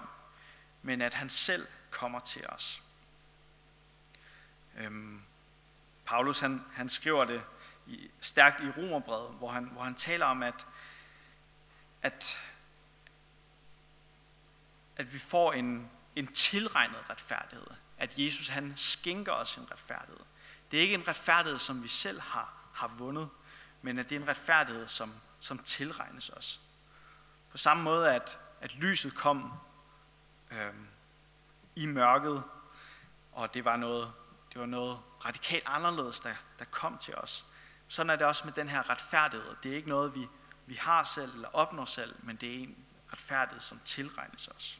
men 0.81 1.01
at 1.01 1.13
han 1.13 1.29
selv 1.29 1.67
kommer 1.91 2.19
til 2.19 2.47
os. 2.47 2.83
Øhm, 4.77 5.21
Paulus 6.05 6.39
han, 6.39 6.65
han 6.73 6.89
skriver 6.89 7.25
det 7.25 7.43
i, 7.87 8.11
stærkt 8.21 8.61
i 8.61 8.69
Romerbrevet, 8.69 9.31
hvor 9.31 9.51
han, 9.51 9.63
hvor 9.63 9.81
han 9.81 9.95
taler 9.95 10.25
om, 10.25 10.43
at, 10.43 10.67
at, 12.01 12.39
at 14.95 15.13
vi 15.13 15.19
får 15.19 15.53
en, 15.53 15.91
en 16.15 16.27
tilregnet 16.27 17.09
retfærdighed. 17.09 17.67
At 17.97 18.19
Jesus 18.19 18.47
han 18.47 18.73
skænker 18.75 19.31
os 19.31 19.57
en 19.57 19.71
retfærdighed. 19.71 20.19
Det 20.71 20.77
er 20.77 20.81
ikke 20.81 20.95
en 20.95 21.07
retfærdighed, 21.07 21.59
som 21.59 21.83
vi 21.83 21.87
selv 21.87 22.21
har, 22.21 22.53
har 22.73 22.87
vundet, 22.87 23.29
men 23.81 23.99
at 23.99 24.09
det 24.09 24.15
er 24.15 24.19
en 24.19 24.27
retfærdighed, 24.27 24.87
som, 24.87 25.13
som 25.39 25.59
tilregnes 25.59 26.29
os. 26.29 26.61
På 27.51 27.57
samme 27.57 27.83
måde, 27.83 28.13
at, 28.13 28.37
at 28.61 28.75
lyset 28.75 29.15
kom 29.15 29.53
øh, 30.51 30.73
i 31.75 31.85
mørket, 31.85 32.43
og 33.31 33.53
det 33.53 33.65
var 33.65 33.75
noget, 33.75 34.13
det 34.53 34.59
var 34.59 34.65
noget 34.65 34.99
radikalt 35.25 35.63
anderledes, 35.65 36.19
der, 36.19 36.35
der 36.59 36.65
kom 36.65 36.97
til 36.97 37.15
os. 37.15 37.45
Sådan 37.87 38.09
er 38.09 38.15
det 38.15 38.27
også 38.27 38.45
med 38.45 38.53
den 38.53 38.69
her 38.69 38.89
retfærdighed. 38.89 39.55
Det 39.63 39.71
er 39.71 39.75
ikke 39.75 39.89
noget, 39.89 40.15
vi, 40.15 40.27
vi 40.65 40.75
har 40.75 41.03
selv 41.03 41.33
eller 41.33 41.49
opnår 41.55 41.85
selv, 41.85 42.15
men 42.23 42.35
det 42.35 42.55
er 42.55 42.63
en 42.63 42.77
retfærdighed, 43.11 43.61
som 43.61 43.79
tilregnes 43.79 44.47
os. 44.47 44.79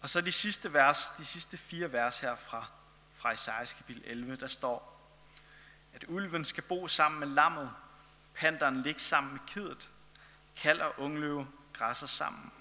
Og 0.00 0.10
så 0.10 0.20
de 0.20 0.32
sidste 0.32 0.72
vers, 0.72 1.10
de 1.10 1.24
sidste 1.24 1.56
fire 1.56 1.92
vers 1.92 2.20
her 2.20 2.36
fra, 2.36 2.66
fra 3.14 3.30
Isaias 3.30 3.72
kapitel 3.72 4.02
11, 4.06 4.36
der 4.36 4.46
står, 4.46 5.08
at 5.92 6.04
ulven 6.08 6.44
skal 6.44 6.64
bo 6.68 6.88
sammen 6.88 7.20
med 7.20 7.28
lammet, 7.28 7.70
panderen 8.34 8.82
ligge 8.82 9.00
sammen 9.00 9.32
med 9.32 9.40
kidet, 9.46 9.88
kald 10.56 10.80
og 10.80 10.94
ungløve 10.98 11.48
græsser 11.72 12.06
sammen. 12.06 12.52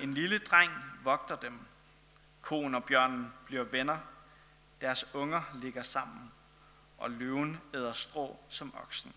En 0.00 0.14
lille 0.14 0.38
dreng 0.38 0.72
vogter 1.02 1.36
dem. 1.36 1.58
Koen 2.42 2.74
og 2.74 2.84
bjørnen 2.84 3.32
bliver 3.46 3.64
venner. 3.64 3.98
Deres 4.80 5.14
unger 5.14 5.42
ligger 5.54 5.82
sammen, 5.82 6.32
og 6.98 7.10
løven 7.10 7.60
æder 7.74 7.92
strå 7.92 8.40
som 8.48 8.74
oksen. 8.82 9.14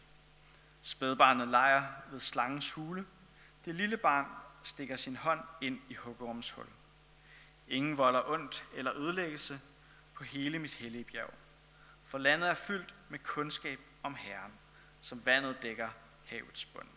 Spædbarnet 0.82 1.48
leger 1.48 1.84
ved 2.12 2.20
slangens 2.20 2.72
hule. 2.72 3.06
Det 3.66 3.76
lille 3.76 3.98
barn 3.98 4.26
stikker 4.64 4.96
sin 4.96 5.16
hånd 5.16 5.40
ind 5.62 5.80
i 5.90 5.94
hugorms 5.94 6.52
hul. 6.52 6.68
Ingen 7.68 7.98
volder 7.98 8.30
ondt 8.30 8.64
eller 8.74 8.94
ødelæggelse 8.96 9.60
på 10.14 10.24
hele 10.24 10.60
mit 10.60 10.74
hellige 10.74 11.04
bjerg. 11.04 11.34
For 12.04 12.18
landet 12.18 12.50
er 12.50 12.56
fyldt 12.56 12.96
med 13.10 13.20
kundskab 13.20 13.80
om 14.04 14.16
Herren, 14.16 14.54
som 15.02 15.26
vandet 15.26 15.64
dækker 15.64 15.90
havets 16.26 16.66
bund. 16.66 16.88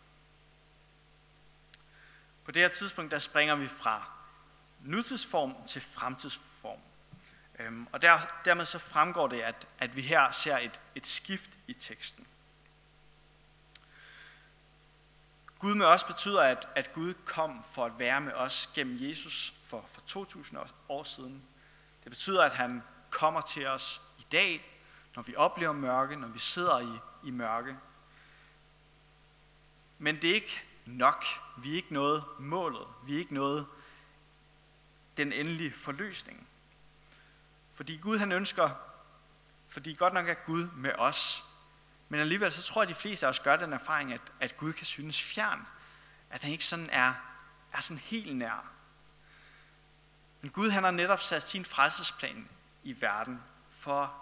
På 2.43 2.51
det 2.51 2.61
her 2.61 2.69
tidspunkt, 2.69 3.11
der 3.11 3.19
springer 3.19 3.55
vi 3.55 3.67
fra 3.67 4.11
nutidsform 4.81 5.55
til 5.67 5.81
fremtidsform. 5.81 6.79
Øhm, 7.59 7.87
og 7.91 8.01
der, 8.01 8.19
dermed 8.45 8.65
så 8.65 8.79
fremgår 8.79 9.27
det, 9.27 9.41
at, 9.41 9.67
at 9.79 9.95
vi 9.95 10.01
her 10.01 10.31
ser 10.31 10.57
et, 10.57 10.81
et 10.95 11.07
skift 11.07 11.51
i 11.67 11.73
teksten. 11.73 12.27
Gud 15.59 15.75
med 15.75 15.85
os 15.85 16.03
betyder, 16.03 16.41
at, 16.41 16.67
at 16.75 16.93
Gud 16.93 17.13
kom 17.25 17.63
for 17.71 17.85
at 17.85 17.99
være 17.99 18.21
med 18.21 18.33
os 18.33 18.69
gennem 18.75 19.09
Jesus 19.09 19.53
for, 19.63 19.83
for 19.87 20.01
2000 20.01 20.59
år 20.89 21.03
siden. 21.03 21.43
Det 22.03 22.11
betyder, 22.11 22.43
at 22.43 22.51
han 22.51 22.83
kommer 23.09 23.41
til 23.41 23.67
os 23.67 24.01
i 24.19 24.25
dag, 24.31 24.79
når 25.15 25.23
vi 25.23 25.35
oplever 25.35 25.73
mørke, 25.73 26.15
når 26.15 26.27
vi 26.27 26.39
sidder 26.39 26.79
i, 26.79 27.27
i 27.27 27.31
mørke. 27.31 27.77
Men 29.99 30.21
det 30.21 30.29
er 30.29 30.33
ikke 30.33 30.63
nok. 30.85 31.25
Vi 31.57 31.71
er 31.71 31.75
ikke 31.75 31.93
noget 31.93 32.23
målet. 32.39 32.87
Vi 33.05 33.13
er 33.13 33.19
ikke 33.19 33.33
noget 33.33 33.67
den 35.17 35.33
endelige 35.33 35.73
forløsning. 35.73 36.47
Fordi 37.71 37.97
Gud 37.97 38.17
han 38.17 38.31
ønsker, 38.31 38.69
fordi 39.67 39.93
godt 39.93 40.13
nok 40.13 40.29
er 40.29 40.33
Gud 40.33 40.71
med 40.71 40.91
os, 40.97 41.43
men 42.09 42.19
alligevel 42.19 42.51
så 42.51 42.61
tror 42.63 42.81
jeg, 42.81 42.89
at 42.89 42.95
de 42.95 43.01
fleste 43.01 43.25
af 43.25 43.29
os 43.29 43.39
gør 43.39 43.55
den 43.55 43.73
erfaring, 43.73 44.13
at, 44.13 44.21
at 44.39 44.57
Gud 44.57 44.73
kan 44.73 44.85
synes 44.85 45.21
fjern. 45.21 45.67
At 46.29 46.43
han 46.43 46.51
ikke 46.51 46.65
sådan 46.65 46.89
er, 46.89 47.13
er 47.73 47.79
sådan 47.79 48.01
helt 48.03 48.35
nær. 48.35 48.71
Men 50.41 50.51
Gud 50.51 50.69
han 50.69 50.83
har 50.83 50.91
netop 50.91 51.21
sat 51.21 51.43
sin 51.43 51.65
frelsesplan 51.65 52.49
i 52.83 53.01
verden, 53.01 53.43
for 53.69 54.13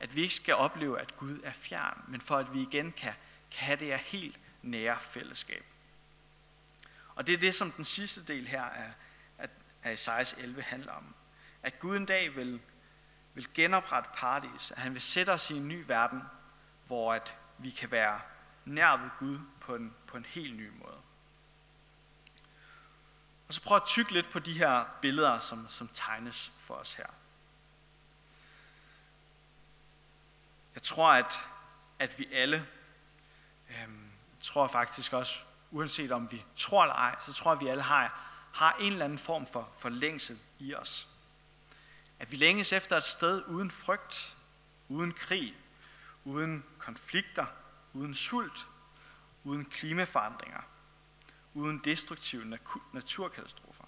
at 0.00 0.14
vi 0.14 0.22
ikke 0.22 0.34
skal 0.34 0.54
opleve, 0.54 1.00
at 1.00 1.16
Gud 1.16 1.40
er 1.44 1.52
fjern, 1.52 2.02
men 2.08 2.20
for 2.20 2.36
at 2.36 2.54
vi 2.54 2.62
igen 2.62 2.92
kan, 2.92 3.12
kan 3.50 3.66
have 3.66 3.78
det 3.78 3.86
her 3.86 3.96
helt 3.96 4.40
nære 4.62 5.00
fællesskab. 5.00 5.64
Og 7.14 7.26
det 7.26 7.32
er 7.32 7.38
det, 7.38 7.54
som 7.54 7.72
den 7.72 7.84
sidste 7.84 8.24
del 8.24 8.48
her 8.48 8.62
af, 8.62 8.92
af, 9.38 9.48
af 9.82 9.92
Esajas 9.92 10.32
11 10.32 10.62
handler 10.62 10.92
om. 10.92 11.14
At 11.62 11.78
Gud 11.78 11.96
en 11.96 12.06
dag 12.06 12.36
vil, 12.36 12.60
vil 13.34 13.48
genoprette 13.54 14.10
paradis, 14.14 14.70
at 14.70 14.78
han 14.78 14.92
vil 14.92 15.02
sætte 15.02 15.30
os 15.30 15.50
i 15.50 15.54
en 15.54 15.68
ny 15.68 15.84
verden, 15.86 16.22
hvor 16.86 17.14
at 17.14 17.36
vi 17.58 17.70
kan 17.70 17.90
være 17.90 18.20
nær 18.64 18.96
ved 18.96 19.10
Gud 19.18 19.38
på 19.60 19.74
en, 19.74 19.94
på 20.06 20.16
en 20.16 20.24
helt 20.24 20.56
ny 20.56 20.68
måde. 20.68 20.98
Og 23.48 23.54
så 23.54 23.62
prøv 23.62 23.76
at 23.76 23.84
tykke 23.84 24.12
lidt 24.12 24.30
på 24.30 24.38
de 24.38 24.52
her 24.52 24.84
billeder, 25.02 25.38
som, 25.38 25.68
som 25.68 25.88
tegnes 25.92 26.52
for 26.58 26.74
os 26.74 26.94
her. 26.94 27.06
Jeg 30.74 30.82
tror, 30.82 31.12
at, 31.12 31.34
at 31.98 32.18
vi 32.18 32.28
alle, 32.32 32.68
øhm, 33.70 34.10
tror 34.40 34.66
faktisk 34.66 35.12
også, 35.12 35.44
uanset 35.74 36.12
om 36.12 36.32
vi 36.32 36.44
tror 36.56 36.82
eller 36.82 36.94
ej, 36.94 37.16
så 37.26 37.32
tror 37.32 37.50
jeg, 37.50 37.56
at 37.58 37.64
vi 37.64 37.70
alle 37.70 37.82
har, 37.82 38.20
har 38.52 38.76
en 38.80 38.92
eller 38.92 39.04
anden 39.04 39.18
form 39.18 39.46
for, 39.46 39.68
for 39.78 39.88
længsel 39.88 40.38
i 40.58 40.74
os. 40.74 41.08
At 42.18 42.30
vi 42.30 42.36
længes 42.36 42.72
efter 42.72 42.96
et 42.96 43.04
sted 43.04 43.44
uden 43.46 43.70
frygt, 43.70 44.36
uden 44.88 45.12
krig, 45.12 45.54
uden 46.24 46.64
konflikter, 46.78 47.46
uden 47.92 48.14
sult, 48.14 48.66
uden 49.44 49.64
klimaforandringer, 49.64 50.60
uden 51.54 51.80
destruktive 51.84 52.58
naturkatastrofer. 52.92 53.84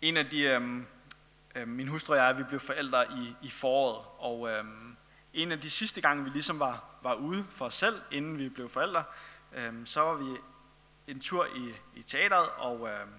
En 0.00 0.16
af 0.16 0.30
de, 0.30 0.40
øhm, 0.40 0.86
øhm, 1.54 1.68
min 1.68 1.88
hustru 1.88 2.12
og 2.12 2.18
jeg, 2.18 2.38
vi 2.38 2.42
blev 2.42 2.60
forældre 2.60 3.12
i, 3.12 3.34
i 3.42 3.50
foråret, 3.50 4.06
og 4.18 4.50
øhm, 4.50 4.96
en 5.36 5.52
af 5.52 5.60
de 5.60 5.70
sidste 5.70 6.00
gange, 6.00 6.24
vi 6.24 6.30
ligesom 6.30 6.60
var, 6.60 6.84
var 7.02 7.14
ude 7.14 7.46
for 7.50 7.64
os 7.64 7.74
selv, 7.74 8.02
inden 8.10 8.38
vi 8.38 8.48
blev 8.48 8.68
forældre, 8.68 9.04
øhm, 9.52 9.86
så 9.86 10.00
var 10.00 10.14
vi 10.14 10.38
en 11.06 11.20
tur 11.20 11.46
i, 11.56 11.74
i 11.94 12.02
teateret 12.02 12.48
og, 12.48 12.88
øhm, 12.88 13.10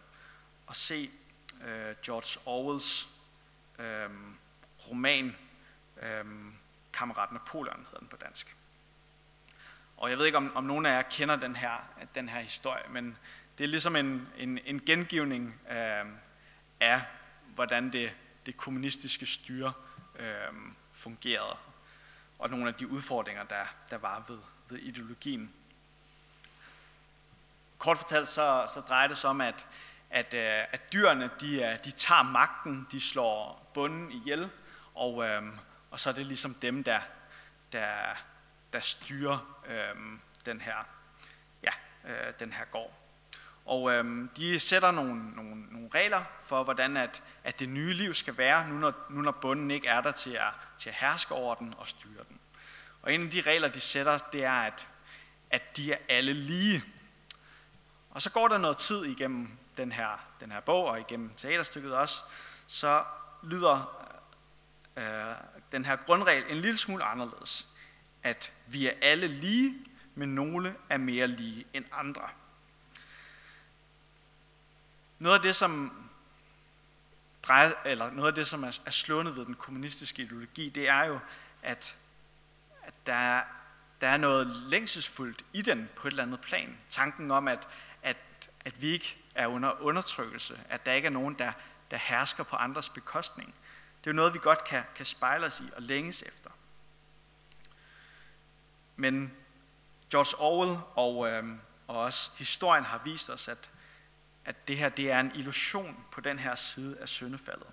og 0.68 0.76
se 0.76 1.10
øh, 1.68 1.96
George 2.06 2.40
Orwells 2.46 3.10
øhm, 3.80 4.38
roman, 4.90 5.38
øhm, 6.02 6.54
Kammerat 6.94 7.32
Napoleon 7.32 7.86
hedder 7.86 8.00
den 8.00 8.08
på 8.08 8.18
dansk. 8.18 8.56
Og 9.98 10.10
jeg 10.10 10.18
ved 10.18 10.26
ikke, 10.26 10.38
om, 10.38 10.56
om 10.56 10.64
nogen 10.64 10.86
af 10.86 10.92
jer 10.92 11.02
kender 11.02 11.36
den 11.36 11.56
her, 11.56 11.90
den 12.16 12.30
her 12.30 12.40
historie, 12.40 12.84
men 12.90 13.18
det 13.58 13.64
er 13.64 13.68
ligesom 13.68 13.96
en, 13.96 14.28
en, 14.38 14.60
en 14.66 14.80
gengivning 14.86 15.62
øh, 15.70 16.06
af, 16.80 17.02
hvordan 17.56 17.94
det, 17.94 18.16
det 18.46 18.58
kommunistiske 18.58 19.26
styre 19.26 19.74
øh, 20.20 20.54
fungerede, 20.92 21.58
og 22.40 22.50
nogle 22.50 22.68
af 22.68 22.74
de 22.74 22.88
udfordringer, 22.88 23.44
der, 23.44 23.66
der 23.90 23.98
var 23.98 24.24
ved, 24.28 24.40
ved 24.70 24.80
ideologien. 24.80 25.54
Kort 27.78 27.98
fortalt 27.98 28.28
så, 28.28 28.70
så 28.74 28.80
drejer 28.80 29.08
det 29.08 29.18
sig 29.18 29.30
om, 29.30 29.42
at, 29.42 29.66
at, 30.10 30.34
øh, 30.34 30.64
at 30.72 30.94
dyrene 30.94 31.30
de, 31.42 31.64
øh, 31.64 31.86
de 31.86 31.92
tager 31.92 32.24
magten, 32.24 32.88
de 32.92 33.02
slår 33.02 33.70
bunden 33.74 34.12
ihjel, 34.12 34.50
og, 34.96 35.26
øhm, 35.26 35.60
og 35.92 36.00
så 36.00 36.10
er 36.10 36.14
det 36.14 36.26
ligesom 36.26 36.54
dem, 36.54 36.84
der, 36.84 37.00
der, 37.72 37.92
der 38.74 38.80
styrer 38.80 39.58
øhm, 39.68 40.22
den, 40.46 40.62
her, 40.62 40.88
ja, 41.64 41.72
øh, 42.06 42.34
den 42.40 42.54
her 42.54 42.66
gård. 42.66 43.07
Og 43.68 43.92
øhm, 43.92 44.30
de 44.38 44.60
sætter 44.60 44.92
nogle, 44.92 45.32
nogle, 45.36 45.64
nogle 45.72 45.90
regler 45.94 46.24
for, 46.42 46.64
hvordan 46.64 46.98
at, 46.98 47.24
at 47.44 47.60
det 47.60 47.70
nye 47.70 47.94
liv 47.94 48.14
skal 48.14 48.38
være, 48.38 48.70
nu 48.70 48.76
når, 48.78 48.94
nu 49.10 49.22
når 49.22 49.32
bunden 49.32 49.72
ikke 49.72 49.88
er 49.88 50.02
der 50.02 50.12
til 50.12 50.34
at, 50.34 50.54
til 50.80 50.90
at 50.90 50.96
herske 50.96 51.34
over 51.34 51.56
den 51.56 51.74
og 51.78 51.88
styre 51.88 52.24
den. 52.30 52.40
Og 53.02 53.14
en 53.14 53.24
af 53.24 53.32
de 53.32 53.42
regler, 53.42 53.68
de 53.68 53.80
sætter, 53.80 54.18
det 54.18 54.44
er, 54.44 54.52
at, 54.52 54.88
at 55.50 55.78
de 55.78 55.94
er 55.94 55.98
alle 56.10 56.34
lige. 56.34 56.84
Og 58.10 58.22
så 58.22 58.32
går 58.32 58.48
der 58.48 58.58
noget 58.58 58.78
tid 58.78 59.06
igennem 59.06 59.58
den 59.78 59.92
her, 59.92 60.26
den 60.40 60.52
her 60.52 60.60
bog, 60.60 60.86
og 60.86 61.00
igennem 61.00 61.34
teaterstykket 61.38 61.96
også, 61.96 62.22
så 62.68 63.04
lyder 63.44 64.06
øh, 64.98 65.04
den 65.72 65.86
her 65.86 65.96
grundregel 65.96 66.44
en 66.50 66.58
lille 66.58 66.78
smule 66.78 67.04
anderledes. 67.04 67.68
At 68.24 68.52
vi 68.68 68.88
er 68.88 68.94
alle 69.02 69.28
lige, 69.28 69.76
men 70.16 70.36
nogle 70.36 70.76
er 70.90 70.98
mere 70.98 71.28
lige 71.28 71.66
end 71.74 71.86
andre. 71.92 72.30
Noget 75.20 75.36
af 75.36 75.42
det, 75.42 75.56
som 75.56 75.94
drejer, 77.44 77.72
eller 77.86 78.12
noget 78.12 78.28
af 78.28 78.36
det, 78.36 78.48
som 78.48 78.64
er, 78.64 78.80
er 78.86 79.30
ved 79.30 79.46
den 79.46 79.56
kommunistiske 79.56 80.24
ideologi, 80.24 80.70
det 80.70 80.90
er 80.90 81.04
jo, 81.04 81.20
at, 81.64 81.96
at 82.84 82.94
der, 83.06 83.14
er, 83.14 83.44
der 84.02 84.08
er 84.08 84.18
noget 84.18 84.48
længselsfuldt 84.48 85.46
i 85.54 85.62
den 85.62 85.90
på 85.96 86.08
et 86.08 86.12
eller 86.12 86.24
andet 86.24 86.42
plan. 86.42 86.78
Tanken 86.90 87.32
om, 87.32 87.48
at, 87.48 87.68
at, 88.04 88.18
at 88.66 88.82
vi 88.82 88.88
ikke 88.88 89.24
er 89.36 89.48
under 89.48 89.82
undertrykkelse, 89.82 90.62
at 90.70 90.86
der 90.86 90.94
ikke 90.94 91.06
er 91.06 91.10
nogen, 91.10 91.34
der, 91.40 91.52
der 91.92 91.98
hersker 91.98 92.44
på 92.44 92.56
andres 92.56 92.90
bekostning. 92.90 93.54
Det 94.00 94.10
er 94.10 94.12
jo 94.12 94.16
noget, 94.16 94.34
vi 94.34 94.40
godt 94.40 94.64
kan, 94.64 94.84
kan 94.96 95.06
spejle 95.06 95.46
os 95.46 95.60
i 95.60 95.70
og 95.76 95.82
længes 95.82 96.22
efter. 96.22 96.50
Men 98.96 99.34
George 100.12 100.38
Orwell 100.40 100.80
og, 100.96 101.28
øh, 101.28 101.44
og 101.88 102.00
også 102.00 102.32
historien 102.38 102.84
har 102.84 103.02
vist 103.06 103.30
os, 103.30 103.48
at, 103.48 103.70
at 104.48 104.68
det 104.68 104.78
her 104.78 104.90
det 104.90 105.12
er 105.12 105.20
en 105.20 105.32
illusion 105.36 106.06
på 106.12 106.22
den 106.22 106.40
her 106.40 106.56
side 106.56 107.00
af 107.00 107.10
syndefaldet. 107.10 107.68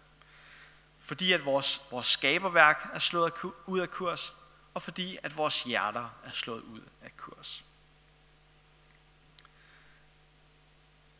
Fordi 0.99 1.33
at 1.33 1.45
vores, 1.45 1.81
vores 1.91 2.07
skaberværk 2.07 2.91
er 2.93 2.99
slået 2.99 3.33
ud 3.67 3.79
af 3.81 3.91
kurs, 3.91 4.33
og 4.75 4.83
fordi 4.83 5.19
at 5.23 5.37
vores 5.37 5.63
hjerter 5.63 6.09
er 6.25 6.31
slået 6.31 6.63
ud 6.63 6.81
af 7.03 7.17
kurs. 7.17 7.65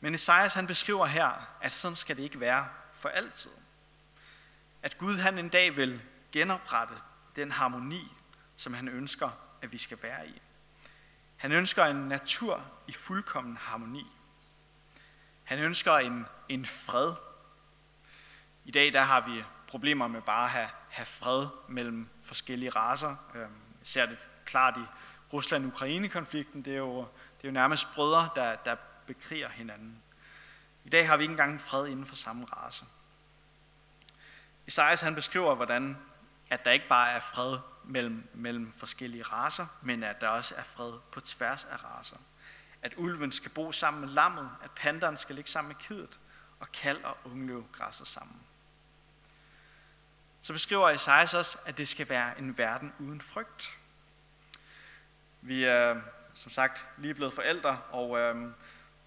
Men 0.01 0.15
Esajas 0.15 0.55
han 0.55 0.67
beskriver 0.67 1.07
her, 1.07 1.57
at 1.61 1.73
sådan 1.73 1.97
skal 1.97 2.17
det 2.17 2.23
ikke 2.23 2.41
være 2.41 2.69
for 2.93 3.09
altid. 3.09 3.51
At 4.83 4.99
Gud 4.99 5.17
han 5.17 5.39
en 5.39 5.49
dag 5.49 5.77
vil 5.77 6.03
genoprette 6.33 6.95
den 7.37 7.53
harmoni, 7.53 8.13
som 8.57 8.75
han 8.75 8.89
ønsker, 8.89 9.31
at 9.63 9.73
vi 9.73 9.79
skal 9.79 9.99
være 10.03 10.29
i. 10.29 10.43
Han 11.37 11.53
ønsker 11.53 11.85
en 11.85 12.09
natur 12.09 12.65
i 12.87 12.93
fuldkommen 12.93 13.57
harmoni. 13.57 14.07
Han 15.45 15.59
ønsker 15.59 15.93
en, 15.93 16.27
en 16.49 16.67
fred. 16.67 17.13
I 18.65 18.71
dag 18.71 18.93
der 18.93 19.01
har 19.01 19.21
vi 19.21 19.45
problemer 19.67 20.09
med 20.09 20.23
bare 20.23 20.45
at 20.45 20.51
have, 20.51 20.69
have 20.89 21.07
fred 21.07 21.47
mellem 21.69 22.09
forskellige 22.23 22.71
raser. 22.71 23.17
Øhm, 23.35 23.41
jeg 23.79 23.87
ser 23.87 24.07
det 24.07 24.31
klart 24.45 24.77
i 24.77 24.85
Rusland-Ukraine-konflikten. 25.33 26.65
Det 26.65 26.73
er 26.73 26.79
jo, 26.79 26.99
det 26.99 27.45
er 27.45 27.49
jo 27.49 27.53
nærmest 27.53 27.95
brødre, 27.95 28.29
der, 28.35 28.57
der 28.57 28.77
bekriger 29.07 29.49
hinanden. 29.49 30.03
I 30.85 30.89
dag 30.89 31.09
har 31.09 31.17
vi 31.17 31.23
ikke 31.23 31.33
engang 31.33 31.61
fred 31.61 31.87
inden 31.87 32.07
for 32.07 32.17
samme 32.17 32.45
race. 32.45 32.85
Isaias 34.67 35.01
han 35.01 35.15
beskriver, 35.15 35.55
hvordan 35.55 35.99
at 36.51 36.65
der 36.65 36.71
ikke 36.71 36.89
bare 36.89 37.11
er 37.11 37.21
fred 37.21 37.59
mellem, 37.85 38.29
mellem 38.35 38.73
forskellige 38.73 39.23
raser, 39.23 39.67
men 39.83 40.03
at 40.03 40.21
der 40.21 40.29
også 40.29 40.55
er 40.55 40.63
fred 40.63 40.93
på 41.13 41.21
tværs 41.21 41.65
af 41.65 41.85
raser. 41.85 42.17
At 42.85 42.95
ulven 42.97 43.33
skal 43.33 43.51
bo 43.51 43.73
sammen 43.73 44.01
med 44.01 44.09
lammet, 44.09 44.51
at 44.65 44.71
panderen 44.71 45.17
skal 45.17 45.35
ligge 45.35 45.51
sammen 45.51 45.69
med 45.69 45.77
kidet, 45.77 46.21
og 46.61 46.73
kald 46.73 47.05
og 47.05 47.17
ungløv 47.25 47.67
græsser 47.73 48.05
sammen. 48.05 48.43
Så 50.43 50.53
beskriver 50.53 50.91
Isaias 50.91 51.35
også, 51.35 51.59
at 51.67 51.79
det 51.79 51.89
skal 51.89 52.09
være 52.09 52.39
en 52.39 52.59
verden 52.59 52.93
uden 52.99 53.21
frygt. 53.21 53.79
Vi, 55.41 55.65
er 55.65 56.01
som 56.35 56.51
sagt 56.51 56.87
lige 56.97 57.15
blevet 57.15 57.33
forældre, 57.33 57.79
og 57.91 58.19
øh, 58.19 58.37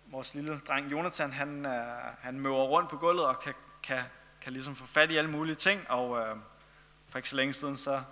vores 0.05 0.35
lille 0.35 0.59
dreng 0.59 0.91
Jonathan, 0.91 1.33
han, 1.33 1.65
øh, 1.65 1.71
han 2.19 2.39
møver 2.39 2.63
rundt 2.63 2.89
på 2.89 2.97
gulvet 2.97 3.25
og 3.25 3.39
kan, 3.39 3.53
kan, 3.83 4.03
kan 4.41 4.53
ligesom 4.53 4.75
få 4.75 4.85
fat 4.85 5.11
i 5.11 5.15
alle 5.15 5.29
mulige 5.29 5.55
ting, 5.55 5.89
og 5.89 6.19
øh, 6.19 6.35
for 7.09 7.17
ikke 7.17 7.29
så 7.29 7.35
længe 7.35 7.53
siden, 7.53 7.77
så, 7.77 8.03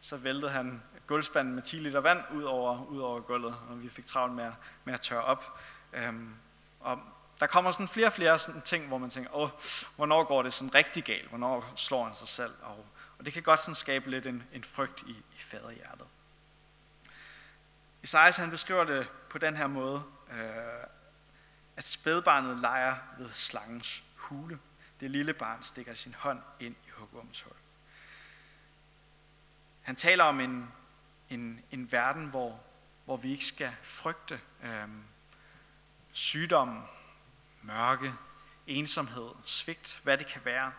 så 0.00 0.16
væltede 0.16 0.50
han 0.50 0.82
gulvspanden 1.08 1.54
med 1.54 1.62
10 1.62 1.76
liter 1.76 2.00
vand 2.00 2.22
ud 2.32 2.42
over, 2.42 2.84
ud 2.84 2.98
over 2.98 3.20
gulvet, 3.20 3.56
og 3.68 3.82
vi 3.82 3.88
fik 3.88 4.06
travlt 4.06 4.34
med, 4.34 4.52
med 4.84 4.94
at 4.94 5.00
tørre 5.00 5.24
op. 5.24 5.60
Øhm, 5.92 6.34
og 6.80 7.00
der 7.40 7.46
kommer 7.46 7.70
sådan 7.70 7.88
flere 7.88 8.06
og 8.06 8.12
flere 8.12 8.38
sådan 8.38 8.62
ting, 8.62 8.88
hvor 8.88 8.98
man 8.98 9.10
tænker, 9.10 9.36
åh, 9.36 9.50
hvornår 9.96 10.24
går 10.24 10.42
det 10.42 10.52
sådan 10.54 10.74
rigtig 10.74 11.04
galt? 11.04 11.28
Hvornår 11.28 11.72
slår 11.76 12.04
han 12.04 12.14
sig 12.14 12.28
selv? 12.28 12.52
Og, 12.62 12.86
og 13.18 13.24
det 13.24 13.32
kan 13.32 13.42
godt 13.42 13.60
sådan 13.60 13.74
skabe 13.74 14.10
lidt 14.10 14.26
en, 14.26 14.44
en 14.52 14.64
frygt 14.64 15.02
i, 15.02 15.10
i 15.10 15.38
faderhjertet. 15.38 16.06
Isaias 18.02 18.36
han 18.36 18.50
beskriver 18.50 18.84
det 18.84 19.10
på 19.30 19.38
den 19.38 19.56
her 19.56 19.66
måde, 19.66 20.02
øh, 20.30 20.86
at 21.76 21.88
spædbarnet 21.88 22.58
leger 22.58 22.96
ved 23.18 23.30
slangens 23.32 24.02
hule. 24.16 24.58
Det 25.00 25.10
lille 25.10 25.34
barn 25.34 25.62
stikker 25.62 25.94
sin 25.94 26.14
hånd 26.14 26.40
ind 26.60 26.74
i 26.86 26.90
hugormens 26.90 27.42
hul. 27.42 27.56
Han 29.82 29.96
taler 29.96 30.24
om 30.24 30.40
en, 30.40 30.72
en, 31.30 31.64
en 31.70 31.92
verden, 31.92 32.26
hvor, 32.26 32.60
hvor 33.04 33.16
vi 33.16 33.30
ikke 33.30 33.44
skal 33.44 33.72
frygte 33.82 34.40
øh, 34.62 34.88
sygdom, 36.12 36.82
mørke, 37.62 38.12
ensomhed, 38.66 39.30
svigt, 39.44 40.00
hvad 40.04 40.18
det 40.18 40.26
kan 40.26 40.44
være. 40.44 40.72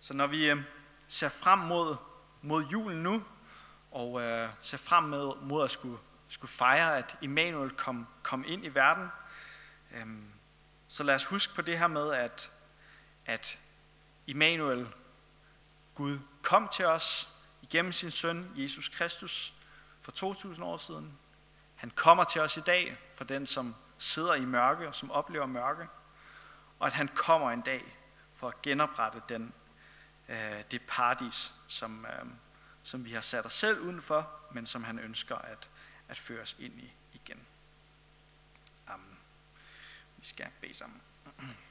Så 0.00 0.14
når 0.14 0.26
vi 0.26 0.50
øh, 0.50 0.62
ser 1.08 1.28
frem 1.28 1.58
mod, 1.58 1.96
mod 2.42 2.64
julen 2.64 3.02
nu, 3.02 3.24
og 3.90 4.22
øh, 4.22 4.48
ser 4.60 4.78
frem 4.78 5.04
med, 5.04 5.32
mod 5.42 5.64
at 5.64 5.70
skulle, 5.70 5.98
skulle 6.28 6.50
fejre, 6.50 6.98
at 6.98 7.16
Immanuel 7.22 7.70
kom, 7.70 8.06
kom 8.22 8.44
ind 8.46 8.64
i 8.64 8.68
verden, 8.68 9.08
øh, 9.94 10.06
så 10.88 11.02
lad 11.02 11.14
os 11.14 11.24
huske 11.24 11.54
på 11.54 11.62
det 11.62 11.78
her 11.78 11.86
med, 11.86 12.12
at, 12.12 12.52
at 13.28 13.58
Immanuel, 14.26 14.88
Gud, 15.94 16.18
kom 16.42 16.68
til 16.68 16.86
os 16.86 17.28
igennem 17.62 17.92
sin 17.92 18.10
søn, 18.10 18.52
Jesus 18.56 18.88
Kristus, 18.88 19.54
for 20.00 20.12
2000 20.12 20.66
år 20.66 20.76
siden. 20.76 21.18
Han 21.76 21.90
kommer 21.90 22.24
til 22.24 22.40
os 22.40 22.56
i 22.56 22.60
dag 22.60 22.98
for 23.14 23.24
den, 23.24 23.46
som 23.46 23.74
sidder 23.98 24.34
i 24.34 24.44
mørke 24.44 24.88
og 24.88 24.94
som 24.94 25.10
oplever 25.10 25.46
mørke. 25.46 25.86
Og 26.78 26.86
at 26.86 26.92
han 26.92 27.08
kommer 27.08 27.50
en 27.50 27.60
dag 27.60 27.96
for 28.34 28.48
at 28.48 28.62
genoprette 28.62 29.22
den, 29.28 29.54
øh, 30.28 30.62
det 30.70 30.82
paradis, 30.88 31.54
som, 31.68 32.06
øh, 32.06 32.26
som 32.82 33.04
vi 33.04 33.12
har 33.12 33.20
sat 33.20 33.46
os 33.46 33.52
selv 33.52 33.80
udenfor, 33.80 34.30
men 34.52 34.66
som 34.66 34.84
han 34.84 34.98
ønsker 34.98 35.36
at, 35.36 35.70
at 36.08 36.18
føre 36.18 36.42
os 36.42 36.56
ind 36.58 36.80
i 36.80 36.92
igen. 37.12 37.46
Amen. 38.86 39.18
Vi 40.16 40.26
skal 40.26 40.48
bede 40.60 40.74
sammen. 40.74 41.02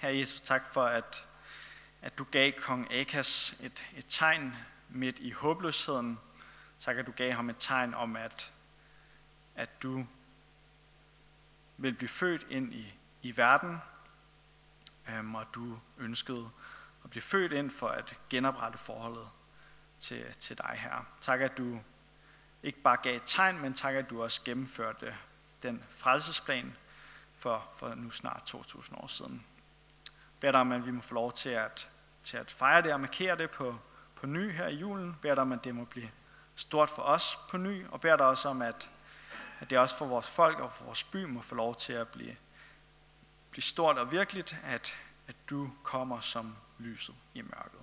Herre 0.00 0.18
Jesus, 0.18 0.40
tak 0.40 0.66
for, 0.66 0.84
at, 0.84 1.26
at 2.02 2.18
du 2.18 2.24
gav 2.24 2.52
kong 2.52 2.92
Akas 2.92 3.60
et, 3.62 3.84
et 3.96 4.04
tegn 4.08 4.56
midt 4.88 5.18
i 5.18 5.30
håbløsheden. 5.30 6.18
Tak, 6.78 6.96
at 6.96 7.06
du 7.06 7.12
gav 7.12 7.32
ham 7.32 7.50
et 7.50 7.56
tegn 7.58 7.94
om, 7.94 8.16
at, 8.16 8.52
at 9.54 9.82
du 9.82 10.06
vil 11.76 11.94
blive 11.94 12.08
født 12.08 12.46
ind 12.50 12.74
i, 12.74 12.94
i 13.22 13.36
verden, 13.36 13.78
øhm, 15.08 15.34
og 15.34 15.46
du 15.54 15.78
ønskede 15.98 16.50
at 17.04 17.10
blive 17.10 17.22
født 17.22 17.52
ind 17.52 17.70
for 17.70 17.88
at 17.88 18.18
genoprette 18.30 18.78
forholdet 18.78 19.28
til, 19.98 20.34
til 20.38 20.58
dig 20.58 20.78
her. 20.78 21.04
Tak, 21.20 21.40
at 21.40 21.58
du 21.58 21.80
ikke 22.62 22.82
bare 22.82 22.96
gav 23.02 23.16
et 23.16 23.22
tegn, 23.26 23.58
men 23.58 23.74
tak, 23.74 23.94
at 23.94 24.10
du 24.10 24.22
også 24.22 24.40
gennemførte 24.44 25.16
den 25.62 25.84
frelsesplan 25.88 26.76
for, 27.34 27.68
for 27.76 27.94
nu 27.94 28.10
snart 28.10 28.42
2000 28.42 28.98
år 28.98 29.06
siden. 29.06 29.46
Beder 30.40 30.52
dig 30.52 30.60
om, 30.60 30.72
at 30.72 30.86
vi 30.86 30.90
må 30.90 31.00
få 31.00 31.14
lov 31.14 31.32
til 31.32 31.48
at, 31.48 31.88
til 32.22 32.36
at 32.36 32.50
fejre 32.50 32.82
det 32.82 32.92
og 32.92 33.00
markere 33.00 33.36
det 33.36 33.50
på, 33.50 33.78
på 34.14 34.26
ny 34.26 34.52
her 34.52 34.68
i 34.68 34.74
julen. 34.74 35.16
Beder 35.22 35.34
dig 35.34 35.42
om, 35.42 35.52
at 35.52 35.64
det 35.64 35.74
må 35.74 35.84
blive 35.84 36.10
stort 36.54 36.90
for 36.90 37.02
os 37.02 37.38
på 37.50 37.56
ny, 37.56 37.86
og 37.86 38.00
beder 38.00 38.16
dig 38.16 38.26
også 38.26 38.48
om, 38.48 38.62
at, 38.62 38.90
at 39.60 39.70
det 39.70 39.78
også 39.78 39.96
for 39.96 40.06
vores 40.06 40.30
folk 40.30 40.58
og 40.58 40.70
for 40.70 40.84
vores 40.84 41.04
by 41.04 41.24
må 41.24 41.40
få 41.40 41.54
lov 41.54 41.74
til 41.74 41.92
at 41.92 42.08
blive, 42.08 42.36
blive 43.50 43.62
stort 43.62 43.98
og 43.98 44.12
virkeligt, 44.12 44.56
at, 44.64 44.94
at 45.26 45.36
du 45.50 45.70
kommer 45.82 46.20
som 46.20 46.56
lyset 46.78 47.14
i 47.34 47.42
mørket. 47.42 47.80